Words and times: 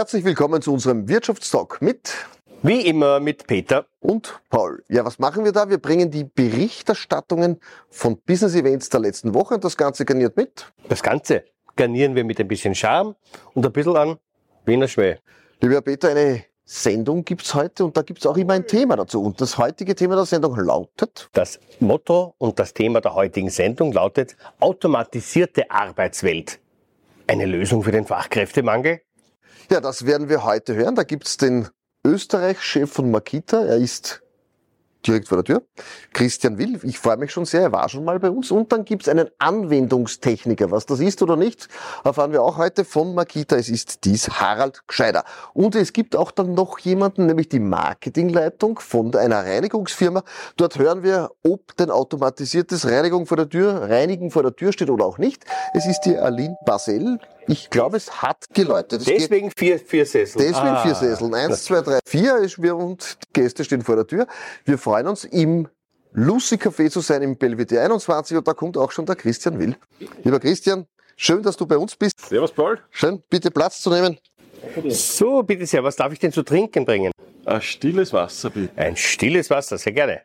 Herzlich 0.00 0.24
willkommen 0.24 0.62
zu 0.62 0.72
unserem 0.72 1.10
Wirtschaftstalk 1.10 1.82
mit 1.82 2.14
wie 2.62 2.86
immer 2.86 3.20
mit 3.20 3.46
Peter 3.46 3.84
und 4.00 4.40
Paul. 4.48 4.82
Ja, 4.88 5.04
was 5.04 5.18
machen 5.18 5.44
wir 5.44 5.52
da? 5.52 5.68
Wir 5.68 5.76
bringen 5.76 6.10
die 6.10 6.24
Berichterstattungen 6.24 7.60
von 7.90 8.16
Business 8.16 8.54
Events 8.54 8.88
der 8.88 9.00
letzten 9.00 9.34
Woche 9.34 9.56
und 9.56 9.62
das 9.62 9.76
Ganze 9.76 10.06
garniert 10.06 10.38
mit. 10.38 10.72
Das 10.88 11.02
Ganze 11.02 11.44
garnieren 11.76 12.14
wir 12.14 12.24
mit 12.24 12.40
ein 12.40 12.48
bisschen 12.48 12.74
Charme 12.74 13.14
und 13.52 13.66
ein 13.66 13.72
bisschen 13.72 13.94
an 13.94 14.16
Wiener 14.64 14.88
Schmäh. 14.88 15.18
Lieber 15.60 15.82
Peter, 15.82 16.08
eine 16.08 16.44
Sendung 16.64 17.22
gibt's 17.22 17.52
heute 17.54 17.84
und 17.84 17.94
da 17.94 18.00
gibt's 18.00 18.24
auch 18.24 18.38
immer 18.38 18.54
ein 18.54 18.66
Thema 18.66 18.96
dazu. 18.96 19.22
Und 19.22 19.38
das 19.38 19.58
heutige 19.58 19.94
Thema 19.94 20.16
der 20.16 20.24
Sendung 20.24 20.56
lautet? 20.56 21.28
Das 21.34 21.60
Motto 21.78 22.34
und 22.38 22.58
das 22.58 22.72
Thema 22.72 23.02
der 23.02 23.14
heutigen 23.14 23.50
Sendung 23.50 23.92
lautet 23.92 24.34
automatisierte 24.60 25.70
Arbeitswelt. 25.70 26.58
Eine 27.26 27.44
Lösung 27.44 27.82
für 27.82 27.92
den 27.92 28.06
Fachkräftemangel? 28.06 29.02
Ja, 29.72 29.80
das 29.80 30.04
werden 30.04 30.28
wir 30.28 30.42
heute 30.42 30.74
hören. 30.74 30.96
Da 30.96 31.04
gibt's 31.04 31.36
den 31.36 31.68
Österreich-Chef 32.04 32.92
von 32.92 33.12
Makita. 33.12 33.64
Er 33.64 33.76
ist 33.76 34.20
direkt 35.06 35.28
vor 35.28 35.42
der 35.42 35.44
Tür. 35.44 35.62
Christian 36.12 36.58
Will, 36.58 36.80
ich 36.82 36.98
freue 36.98 37.18
mich 37.18 37.30
schon 37.30 37.44
sehr, 37.44 37.62
er 37.62 37.72
war 37.72 37.88
schon 37.88 38.04
mal 38.04 38.18
bei 38.18 38.30
uns. 38.30 38.50
Und 38.50 38.72
dann 38.72 38.84
gibt's 38.84 39.08
einen 39.08 39.28
Anwendungstechniker. 39.38 40.72
Was 40.72 40.86
das 40.86 40.98
ist 40.98 41.22
oder 41.22 41.36
nicht, 41.36 41.68
erfahren 42.02 42.32
wir 42.32 42.42
auch 42.42 42.58
heute 42.58 42.84
von 42.84 43.14
Makita. 43.14 43.54
Es 43.54 43.68
ist 43.68 44.04
dies 44.04 44.28
Harald 44.28 44.82
Gscheider. 44.88 45.24
Und 45.54 45.76
es 45.76 45.92
gibt 45.92 46.16
auch 46.16 46.32
dann 46.32 46.54
noch 46.54 46.80
jemanden, 46.80 47.26
nämlich 47.26 47.48
die 47.48 47.60
Marketingleitung 47.60 48.80
von 48.80 49.14
einer 49.14 49.44
Reinigungsfirma. 49.44 50.24
Dort 50.56 50.80
hören 50.80 51.04
wir, 51.04 51.30
ob 51.44 51.76
denn 51.76 51.92
automatisiertes 51.92 52.88
Reinigung 52.88 53.26
vor 53.26 53.36
der 53.36 53.48
Tür, 53.48 53.88
Reinigen 53.88 54.32
vor 54.32 54.42
der 54.42 54.56
Tür 54.56 54.72
steht 54.72 54.90
oder 54.90 55.04
auch 55.04 55.18
nicht. 55.18 55.44
Es 55.74 55.86
ist 55.86 56.00
die 56.00 56.16
Aline 56.16 56.56
Basel. 56.66 57.20
Ich 57.50 57.68
glaube, 57.68 57.96
es 57.96 58.22
hat 58.22 58.46
geläutet. 58.54 59.00
Es 59.00 59.06
deswegen 59.06 59.50
vier, 59.50 59.78
vier 59.80 60.06
Sessel. 60.06 60.38
Deswegen 60.40 60.68
ah. 60.68 60.82
vier 60.82 60.94
Sesseln. 60.94 61.34
Eins, 61.34 61.64
zwei, 61.64 61.80
drei, 61.80 61.98
vier. 62.06 62.46
Wir 62.58 62.76
und 62.76 63.18
die 63.24 63.40
Gäste 63.40 63.64
stehen 63.64 63.82
vor 63.82 63.96
der 63.96 64.06
Tür. 64.06 64.28
Wir 64.64 64.78
freuen 64.78 65.08
uns 65.08 65.24
im 65.24 65.66
Lucy 66.12 66.56
Café 66.56 66.90
zu 66.90 67.00
sein 67.00 67.22
im 67.22 67.36
Belvedere 67.36 67.82
21 67.84 68.36
und 68.36 68.46
da 68.46 68.52
kommt 68.52 68.76
auch 68.76 68.92
schon 68.92 69.04
der 69.04 69.16
Christian 69.16 69.58
Will. 69.58 69.76
Lieber 70.22 70.38
Christian, 70.38 70.86
schön, 71.16 71.42
dass 71.42 71.56
du 71.56 71.66
bei 71.66 71.76
uns 71.76 71.96
bist. 71.96 72.20
Servus 72.20 72.52
Paul. 72.52 72.78
Schön, 72.90 73.22
bitte 73.28 73.50
Platz 73.50 73.80
zu 73.80 73.90
nehmen. 73.90 74.18
So, 74.88 75.42
bitte 75.42 75.66
sehr, 75.66 75.82
was 75.82 75.96
darf 75.96 76.12
ich 76.12 76.18
denn 76.20 76.32
zu 76.32 76.44
trinken 76.44 76.84
bringen? 76.84 77.10
Ein 77.46 77.62
stilles 77.62 78.12
Wasser, 78.12 78.50
bitte. 78.50 78.70
Ein 78.76 78.96
stilles 78.96 79.50
Wasser, 79.50 79.76
sehr 79.76 79.92
gerne. 79.92 80.22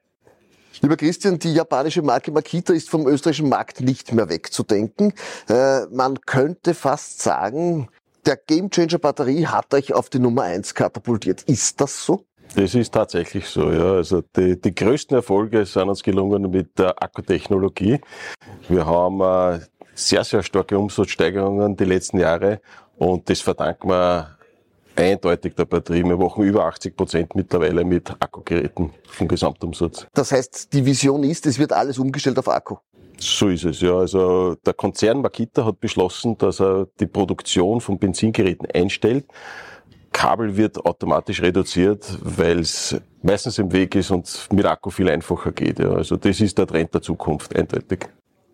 Lieber 0.82 0.98
Christian, 0.98 1.40
die 1.40 1.54
japanische 1.54 2.02
Marke 2.02 2.32
Makita 2.32 2.74
ist 2.74 2.90
vom 2.90 3.08
österreichischen 3.08 3.50
Markt 3.50 3.82
nicht 3.82 4.14
mehr 4.14 4.30
wegzudenken. 4.30 5.14
Äh, 5.48 5.86
man 5.92 6.22
könnte 6.22 6.74
fast 6.74 7.22
sagen, 7.22 7.88
der 8.26 8.38
Gamechanger 8.38 8.98
Batterie 8.98 9.46
hat 9.48 9.74
euch 9.74 9.94
auf 9.94 10.10
die 10.10 10.20
Nummer 10.20 10.44
eins 10.44 10.74
katapultiert. 10.74 11.44
Ist 11.44 11.80
das 11.80 12.06
so? 12.06 12.26
Das 12.56 12.74
ist 12.74 12.94
tatsächlich 12.94 13.48
so, 13.48 13.72
ja. 13.72 13.94
Also 13.94 14.22
die, 14.36 14.60
die 14.60 14.74
größten 14.74 15.16
Erfolge 15.16 15.66
sind 15.66 15.90
uns 15.90 16.04
gelungen 16.04 16.50
mit 16.50 16.78
der 16.78 17.02
Akkutechnologie. 17.02 18.00
Wir 18.70 18.86
haben 18.86 19.22
äh, 19.22 19.60
sehr, 19.94 20.24
sehr 20.24 20.44
starke 20.44 20.78
Umsatzsteigerungen 20.78 21.76
die 21.76 21.86
letzten 21.86 22.20
Jahre 22.20 22.62
und 22.98 23.30
das 23.30 23.42
verdanken 23.42 23.90
wir 23.90 24.38
eindeutig 24.96 25.56
der 25.56 25.66
Batterie. 25.66 26.04
Wir 26.04 26.18
machen 26.18 26.44
über 26.44 26.66
80 26.66 26.96
Prozent 26.96 27.36
mittlerweile 27.36 27.84
mit 27.84 28.10
Akkugeräten 28.20 28.92
vom 29.08 29.28
Gesamtumsatz. 29.28 30.08
Das 30.14 30.32
heißt, 30.32 30.74
die 30.74 30.86
Vision 30.86 31.24
ist, 31.24 31.46
es 31.46 31.60
wird 31.60 31.74
alles 31.74 32.00
umgestellt 32.00 32.38
auf 32.40 32.48
Akku. 32.48 32.78
So 33.18 33.48
ist 33.48 33.64
es, 33.64 33.82
ja. 33.82 33.98
Also 33.98 34.56
der 34.66 34.74
Konzern 34.74 35.22
Makita 35.22 35.66
hat 35.66 35.80
beschlossen, 35.80 36.38
dass 36.38 36.60
er 36.60 36.88
die 37.00 37.08
Produktion 37.08 37.82
von 37.82 37.98
Benzingeräten 37.98 38.68
einstellt. 38.74 39.26
Kabel 40.12 40.56
wird 40.56 40.86
automatisch 40.86 41.42
reduziert, 41.42 42.06
weil 42.22 42.60
es 42.60 42.96
meistens 43.22 43.58
im 43.60 43.72
Weg 43.74 43.96
ist 43.96 44.12
und 44.12 44.48
mit 44.52 44.66
Akku 44.66 44.90
viel 44.90 45.10
einfacher 45.10 45.52
geht. 45.52 45.80
Ja. 45.80 45.92
Also 45.92 46.16
das 46.16 46.40
ist 46.40 46.58
der 46.58 46.68
Trend 46.68 46.94
der 46.94 47.02
Zukunft, 47.02 47.56
eindeutig. 47.56 48.08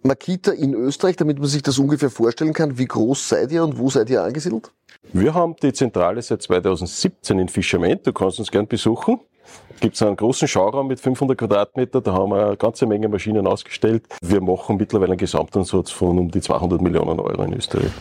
Makita 0.03 0.51
in 0.51 0.73
Österreich, 0.73 1.15
damit 1.15 1.39
man 1.39 1.47
sich 1.47 1.61
das 1.61 1.77
ungefähr 1.79 2.09
vorstellen 2.09 2.53
kann, 2.53 2.77
wie 2.77 2.85
groß 2.85 3.29
seid 3.29 3.51
ihr 3.51 3.63
und 3.63 3.77
wo 3.77 3.89
seid 3.89 4.09
ihr 4.09 4.23
angesiedelt? 4.23 4.71
Wir 5.13 5.33
haben 5.33 5.55
die 5.61 5.73
Zentrale 5.73 6.21
seit 6.21 6.41
2017 6.41 7.39
in 7.39 7.49
Fischerment. 7.49 8.05
Du 8.05 8.13
kannst 8.13 8.39
uns 8.39 8.51
gern 8.51 8.67
besuchen. 8.67 9.19
Gibt 9.79 9.95
es 9.95 10.01
einen 10.01 10.15
großen 10.15 10.47
Schauraum 10.47 10.87
mit 10.87 10.99
500 10.99 11.37
Quadratmeter, 11.37 12.01
da 12.01 12.13
haben 12.13 12.31
wir 12.31 12.45
eine 12.45 12.57
ganze 12.57 12.85
Menge 12.85 13.09
Maschinen 13.09 13.47
ausgestellt. 13.47 14.05
Wir 14.21 14.39
machen 14.39 14.77
mittlerweile 14.77 15.11
einen 15.11 15.17
Gesamtansatz 15.17 15.91
von 15.91 16.19
um 16.19 16.31
die 16.31 16.41
200 16.41 16.81
Millionen 16.81 17.19
Euro 17.19 17.43
in 17.43 17.53
Österreich. 17.53 17.91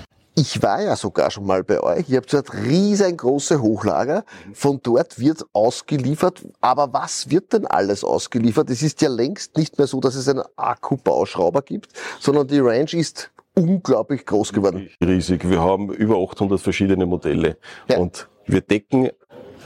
Ich 0.41 0.63
war 0.63 0.81
ja 0.81 0.97
sogar 0.97 1.31
schon 1.31 1.45
mal 1.45 1.63
bei 1.63 1.83
euch. 1.83 2.09
Ihr 2.09 2.17
habt 2.17 2.33
dort 2.33 2.55
riesengroße 2.55 3.61
Hochlager. 3.61 4.25
Von 4.55 4.81
dort 4.83 5.19
wird 5.19 5.45
ausgeliefert. 5.53 6.41
Aber 6.63 6.95
was 6.95 7.29
wird 7.29 7.53
denn 7.53 7.67
alles 7.67 8.05
ausgeliefert? 8.05 8.71
Es 8.71 8.83
ist 8.83 9.03
ja 9.03 9.11
längst 9.11 9.59
nicht 9.59 9.77
mehr 9.77 9.87
so, 9.87 10.01
dass 10.01 10.15
es 10.15 10.31
einen 10.31 10.43
Akkubauschrauber 10.57 11.61
gibt, 11.61 11.93
sondern 12.21 12.49
die 12.49 12.59
Range 12.59 12.91
ist 12.93 13.31
unglaublich 13.55 14.25
groß 14.25 14.55
geworden. 14.55 14.89
Riesig. 15.05 15.47
Wir 15.47 15.61
haben 15.61 15.93
über 15.93 16.17
800 16.17 16.59
verschiedene 16.59 17.05
Modelle. 17.05 17.59
Ja. 17.91 17.99
Und 17.99 18.27
wir 18.47 18.63
decken 18.63 19.11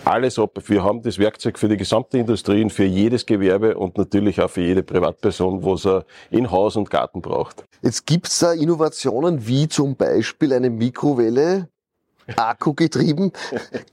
alles 0.06 0.38
ab. 0.38 0.58
Wir 0.66 0.84
haben 0.84 1.02
das 1.02 1.18
Werkzeug 1.18 1.58
für 1.58 1.68
die 1.68 1.76
gesamte 1.76 2.18
Industrie 2.18 2.62
und 2.62 2.70
für 2.70 2.84
jedes 2.84 3.26
Gewerbe 3.26 3.76
und 3.76 3.96
natürlich 3.98 4.40
auch 4.40 4.50
für 4.50 4.62
jede 4.62 4.82
Privatperson, 4.82 5.64
was 5.64 5.86
er 5.86 6.04
in 6.30 6.50
Haus 6.50 6.76
und 6.76 6.90
Garten 6.90 7.20
braucht. 7.20 7.64
Jetzt 7.82 8.06
gibt's 8.06 8.38
da 8.38 8.52
Innovationen 8.52 9.46
wie 9.46 9.68
zum 9.68 9.96
Beispiel 9.96 10.52
eine 10.52 10.70
Mikrowelle, 10.70 11.68
Akku 12.36 12.74
getrieben. 12.74 13.32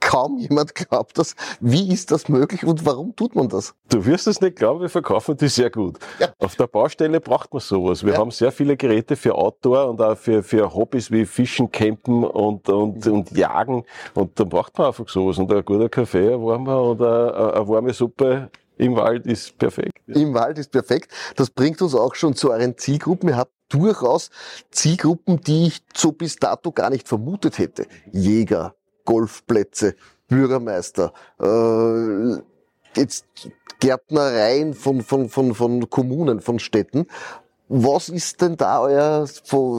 Kaum 0.00 0.38
jemand 0.38 0.74
glaubt 0.74 1.18
das. 1.18 1.34
Wie 1.60 1.92
ist 1.92 2.10
das 2.10 2.28
möglich 2.28 2.64
und 2.64 2.84
warum 2.86 3.14
tut 3.16 3.34
man 3.34 3.48
das? 3.48 3.74
Du 3.88 4.04
wirst 4.04 4.26
es 4.26 4.40
nicht 4.40 4.56
glauben, 4.56 4.80
wir 4.80 4.88
verkaufen 4.88 5.36
die 5.36 5.48
sehr 5.48 5.70
gut. 5.70 5.98
Ja. 6.18 6.28
Auf 6.38 6.56
der 6.56 6.66
Baustelle 6.66 7.20
braucht 7.20 7.52
man 7.52 7.60
sowas. 7.60 8.04
Wir 8.04 8.14
ja. 8.14 8.18
haben 8.18 8.30
sehr 8.30 8.52
viele 8.52 8.76
Geräte 8.76 9.16
für 9.16 9.34
Outdoor 9.34 9.90
und 9.90 10.00
auch 10.00 10.16
für, 10.16 10.42
für 10.42 10.72
Hobbys 10.74 11.10
wie 11.10 11.24
Fischen, 11.26 11.70
Campen 11.70 12.24
und, 12.24 12.68
und, 12.68 13.06
und 13.06 13.30
Jagen. 13.36 13.84
Und 14.14 14.38
dann 14.38 14.48
braucht 14.48 14.76
man 14.78 14.88
einfach 14.88 15.08
sowas. 15.08 15.38
Und 15.38 15.52
ein 15.52 15.64
guter 15.64 15.88
Kaffee, 15.88 16.32
ein 16.32 16.42
warmer 16.42 16.82
oder 16.82 17.54
eine 17.54 17.68
warme 17.68 17.92
Suppe 17.92 18.50
im 18.78 18.96
Wald 18.96 19.26
ist 19.26 19.56
perfekt. 19.58 19.92
Im 20.06 20.34
Wald 20.34 20.58
ist 20.58 20.72
perfekt. 20.72 21.12
Das 21.36 21.50
bringt 21.50 21.80
uns 21.82 21.94
auch 21.94 22.14
schon 22.14 22.34
zu 22.34 22.50
euren 22.50 22.76
Zielgruppen. 22.76 23.28
Ihr 23.28 23.36
habt 23.36 23.52
durchaus 23.72 24.30
Zielgruppen, 24.70 25.40
die 25.40 25.68
ich 25.68 25.82
so 25.94 26.12
bis 26.12 26.36
dato 26.36 26.72
gar 26.72 26.90
nicht 26.90 27.08
vermutet 27.08 27.58
hätte. 27.58 27.86
Jäger, 28.12 28.74
Golfplätze, 29.04 29.94
Bürgermeister, 30.28 31.12
äh, 31.40 32.42
jetzt 32.96 33.26
Gärtnereien 33.80 34.74
von, 34.74 35.02
von, 35.02 35.28
von, 35.28 35.54
von 35.54 35.90
Kommunen, 35.90 36.40
von 36.40 36.58
Städten. 36.58 37.06
Was 37.68 38.10
ist 38.10 38.42
denn 38.42 38.56
da 38.56 38.82
euer 38.82 39.26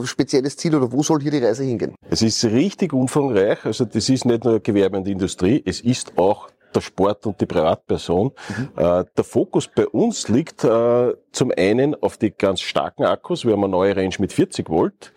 spezielles 0.04 0.56
Ziel 0.56 0.74
oder 0.74 0.90
wo 0.90 1.02
soll 1.02 1.20
hier 1.22 1.30
die 1.30 1.38
Reise 1.38 1.62
hingehen? 1.62 1.94
Es 2.10 2.22
ist 2.22 2.44
richtig 2.44 2.92
umfangreich. 2.92 3.64
Also 3.64 3.84
das 3.84 4.08
ist 4.08 4.24
nicht 4.24 4.44
nur 4.44 4.58
Gewerbe 4.60 4.96
und 4.96 5.06
Industrie, 5.06 5.62
es 5.64 5.80
ist 5.80 6.18
auch 6.18 6.48
der 6.74 6.80
Sport 6.80 7.26
und 7.26 7.40
die 7.40 7.46
Privatperson. 7.46 8.32
Mhm. 8.48 8.68
Äh, 8.76 9.04
der 9.16 9.24
Fokus 9.24 9.68
bei 9.68 9.86
uns 9.86 10.28
liegt 10.28 10.64
äh, 10.64 11.14
zum 11.32 11.52
einen 11.56 11.94
auf 12.02 12.16
die 12.16 12.30
ganz 12.30 12.60
starken 12.60 13.04
Akkus. 13.04 13.44
Wir 13.44 13.52
haben 13.52 13.64
eine 13.64 13.70
neue 13.70 13.96
Range 13.96 14.14
mit 14.18 14.32
40 14.32 14.68
Volt. 14.68 15.12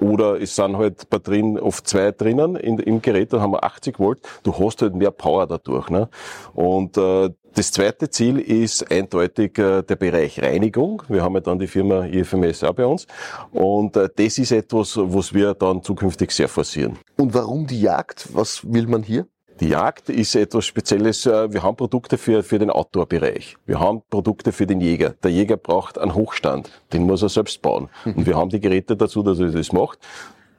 Oder 0.00 0.40
es 0.40 0.56
sind 0.56 0.76
halt 0.76 1.08
Batterien 1.10 1.58
oft 1.58 1.86
zwei 1.86 2.12
drinnen 2.12 2.56
in, 2.56 2.78
im 2.78 3.02
Gerät, 3.02 3.32
da 3.32 3.40
haben 3.40 3.52
wir 3.52 3.62
80 3.62 3.98
Volt. 3.98 4.20
Du 4.42 4.58
hast 4.58 4.82
halt 4.82 4.94
mehr 4.94 5.10
Power 5.10 5.46
dadurch. 5.46 5.90
Ne? 5.90 6.08
Und 6.54 6.96
äh, 6.96 7.30
das 7.54 7.70
zweite 7.70 8.08
Ziel 8.08 8.38
ist 8.38 8.90
eindeutig 8.90 9.58
äh, 9.58 9.82
der 9.82 9.96
Bereich 9.96 10.40
Reinigung. 10.40 11.02
Wir 11.08 11.22
haben 11.22 11.34
ja 11.34 11.40
dann 11.40 11.58
die 11.58 11.66
Firma 11.66 12.06
IFMS 12.06 12.64
auch 12.64 12.72
bei 12.72 12.86
uns. 12.86 13.06
Und 13.50 13.96
äh, 13.96 14.08
das 14.16 14.38
ist 14.38 14.52
etwas, 14.52 14.96
was 14.96 15.34
wir 15.34 15.54
dann 15.54 15.82
zukünftig 15.82 16.30
sehr 16.30 16.48
forcieren. 16.48 16.98
Und 17.18 17.34
warum 17.34 17.66
die 17.66 17.80
Jagd? 17.80 18.28
Was 18.32 18.60
will 18.72 18.86
man 18.86 19.02
hier? 19.02 19.26
Die 19.60 19.68
Jagd 19.68 20.08
ist 20.08 20.34
etwas 20.34 20.64
Spezielles. 20.64 21.26
Äh, 21.26 21.52
wir 21.52 21.62
haben 21.62 21.76
Produkte 21.76 22.18
für, 22.18 22.42
für 22.42 22.58
den 22.58 22.70
Outdoor-Bereich. 22.70 23.56
Wir 23.66 23.78
haben 23.78 24.02
Produkte 24.10 24.52
für 24.52 24.66
den 24.66 24.80
Jäger. 24.80 25.14
Der 25.22 25.30
Jäger 25.30 25.56
braucht 25.56 25.98
einen 25.98 26.14
Hochstand. 26.14 26.70
Den 26.92 27.02
muss 27.02 27.22
er 27.22 27.28
selbst 27.28 27.62
bauen. 27.62 27.88
Und 28.04 28.26
wir 28.26 28.36
haben 28.36 28.50
die 28.50 28.60
Geräte 28.60 28.96
dazu, 28.96 29.22
dass 29.22 29.38
er 29.38 29.50
das 29.50 29.72
macht. 29.72 29.98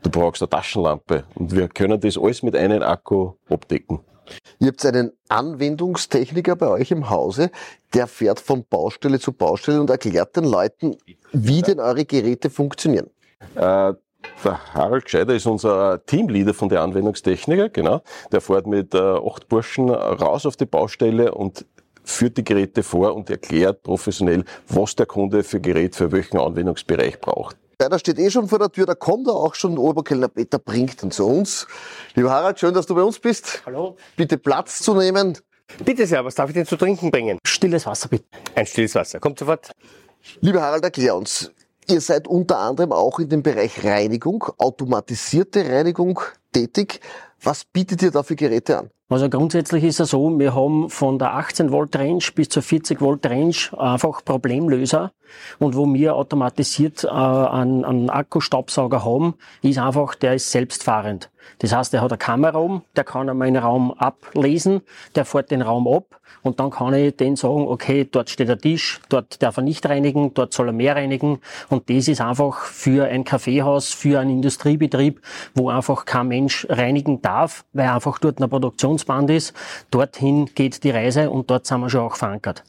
Du 0.04 0.10
brauchst 0.10 0.42
eine 0.42 0.50
Taschenlampe. 0.50 1.24
Und 1.36 1.56
wir 1.56 1.68
können 1.68 2.00
das 2.00 2.18
alles 2.18 2.44
mit 2.44 2.56
einem 2.56 2.84
Akku 2.84 3.34
abdecken. 3.50 4.00
Ihr 4.60 4.68
habt 4.68 4.86
einen 4.86 5.12
Anwendungstechniker 5.28 6.56
bei 6.56 6.68
euch 6.68 6.92
im 6.92 7.10
Hause, 7.10 7.52
der 7.94 8.08
fährt 8.08 8.40
von 8.40 8.66
Baustelle 8.70 9.20
zu 9.20 9.34
Baustelle 9.34 9.82
und 9.82 9.90
erklärt 9.90 10.36
den 10.38 10.46
Leuten, 10.46 10.96
wie 11.34 11.62
denn 11.62 11.80
eure 11.80 12.06
Geräte 12.06 12.50
funktionieren. 12.50 13.10
Äh, 13.56 13.94
der 14.44 14.74
Harald 14.74 15.06
Gscheider 15.06 15.36
ist 15.36 15.46
unser 15.46 16.06
Teamleader 16.06 16.54
von 16.54 16.70
der 16.70 16.82
Anwendungstechniker, 16.82 17.70
genau. 17.70 18.02
Der 18.32 18.42
fährt 18.42 18.68
mit 18.68 18.94
äh, 18.94 18.98
acht 18.98 19.48
Burschen 19.48 19.90
raus 19.90 20.46
auf 20.46 20.56
die 20.56 20.66
Baustelle 20.66 21.34
und 21.34 21.66
führt 22.04 22.38
die 22.38 22.44
Geräte 22.44 22.84
vor 22.84 23.16
und 23.16 23.30
erklärt 23.30 23.84
professionell, 23.84 24.44
was 24.68 24.96
der 24.96 25.06
Kunde 25.06 25.44
für 25.44 25.60
Gerät 25.60 25.96
für 25.96 26.12
welchen 26.12 26.38
Anwendungsbereich 26.38 27.20
braucht. 27.20 27.58
Schneider 27.80 28.00
steht 28.00 28.20
eh 28.20 28.30
schon 28.30 28.48
vor 28.48 28.60
der 28.60 28.72
Tür, 28.72 28.86
da 28.86 28.96
kommt 28.96 29.28
er 29.28 29.34
auch 29.34 29.56
schon, 29.56 29.78
Oberkellner 29.78 30.28
Peter 30.28 30.60
bringt 30.60 31.02
ihn 31.04 31.12
zu 31.12 31.28
uns. 31.28 31.68
Lieber 32.16 32.32
Harald, 32.32 32.60
schön, 32.60 32.74
dass 32.74 32.86
du 32.86 32.96
bei 32.96 33.02
uns 33.02 33.20
bist. 33.20 33.64
Hallo. 33.66 33.98
Bitte 34.16 34.38
Platz 34.38 34.80
zu 34.80 34.94
nehmen. 34.94 35.38
Bitte 35.84 36.06
sehr, 36.06 36.24
was 36.24 36.36
darf 36.36 36.50
ich 36.50 36.54
denn 36.54 36.66
zu 36.66 36.78
trinken 36.78 37.10
bringen? 37.10 37.40
Stilles 37.46 37.86
Wasser 37.86 38.10
bitte. 38.10 38.26
Ein 38.56 38.66
stilles 38.66 38.94
Wasser. 38.96 39.20
Kommt 39.20 39.40
sofort. 39.40 39.72
Lieber 40.40 40.62
Harald, 40.62 40.84
erklär 40.84 41.16
uns. 41.16 41.52
Ihr 41.88 42.02
seid 42.02 42.28
unter 42.28 42.60
anderem 42.60 42.92
auch 42.92 43.20
in 43.20 43.30
dem 43.30 43.44
Bereich 43.44 43.84
Reinigung, 43.84 44.46
automatisierte 44.58 45.68
Reinigung 45.68 46.20
tätig. 46.54 47.02
Was 47.46 47.66
bietet 47.66 48.02
ihr 48.02 48.12
da 48.12 48.24
für 48.24 48.38
Geräte 48.38 48.80
an? 48.80 48.90
Also 49.10 49.30
grundsätzlich 49.30 49.84
ist 49.84 50.00
es 50.00 50.12
so, 50.12 50.40
wir 50.40 50.56
haben 50.56 50.90
von 50.90 51.20
der 51.20 51.34
18 51.36 51.72
Volt 51.72 51.94
Range 51.96 52.24
bis 52.34 52.48
zur 52.48 52.64
40 52.64 53.02
Volt 53.02 53.26
Range 53.26 53.54
einfach 53.78 54.24
Problemlöser. 54.24 55.12
Und 55.60 55.76
wo 55.76 55.92
wir 55.94 56.16
automatisiert 56.16 57.04
äh, 57.04 57.10
einen, 57.10 57.84
einen 57.84 58.10
Akkustaubsauger 58.10 59.04
haben, 59.04 59.36
ist 59.62 59.78
einfach, 59.78 60.16
der 60.16 60.36
ist 60.36 60.52
selbstfahrend. 60.52 61.30
Das 61.60 61.74
heißt, 61.76 61.92
der 61.92 62.02
hat 62.02 62.12
eine 62.12 62.18
Kamera 62.18 62.58
um, 62.60 62.84
der 62.96 63.04
kann 63.04 63.30
einmal 63.30 63.50
einen 63.50 63.62
Raum 63.62 63.92
ablesen, 63.92 64.82
der 65.16 65.26
fährt 65.26 65.52
den 65.52 65.62
Raum 65.62 65.88
ab 65.88 66.22
und 66.44 66.60
dann 66.60 66.72
kann 66.72 66.94
ich 66.94 67.16
den 67.16 67.36
sagen, 67.36 67.68
okay, 67.68 68.08
dort 68.10 68.30
steht 68.30 68.50
der 68.50 68.58
Tisch, 68.58 69.00
dort 69.10 69.42
darf 69.42 69.58
er 69.58 69.64
nicht 69.64 69.86
reinigen, 69.88 70.34
dort 70.34 70.54
soll 70.54 70.68
er 70.68 70.74
mehr 70.74 70.96
reinigen. 70.96 71.40
Und 71.70 71.90
das 71.90 72.08
ist 72.08 72.22
einfach 72.22 72.66
für 72.66 73.06
ein 73.06 73.24
Kaffeehaus, 73.24 73.94
für 73.94 74.20
einen 74.20 74.32
Industriebetrieb, 74.32 75.22
wo 75.56 75.70
einfach 75.70 76.06
kein 76.06 76.28
Mensch 76.28 76.68
reinigen 76.70 77.22
darf, 77.22 77.33
weil 77.74 77.90
einfach 77.90 78.20
dort 78.20 78.40
ein 78.40 78.50
Produktionsband 78.50 79.30
ist. 79.30 79.54
Dorthin 79.92 80.50
geht 80.54 80.84
die 80.84 80.92
Reise 80.92 81.30
und 81.30 81.50
dort 81.50 81.66
sind 81.66 81.82
wir 81.82 81.90
schon 81.90 82.02
auch 82.02 82.16
verankert. 82.16 82.64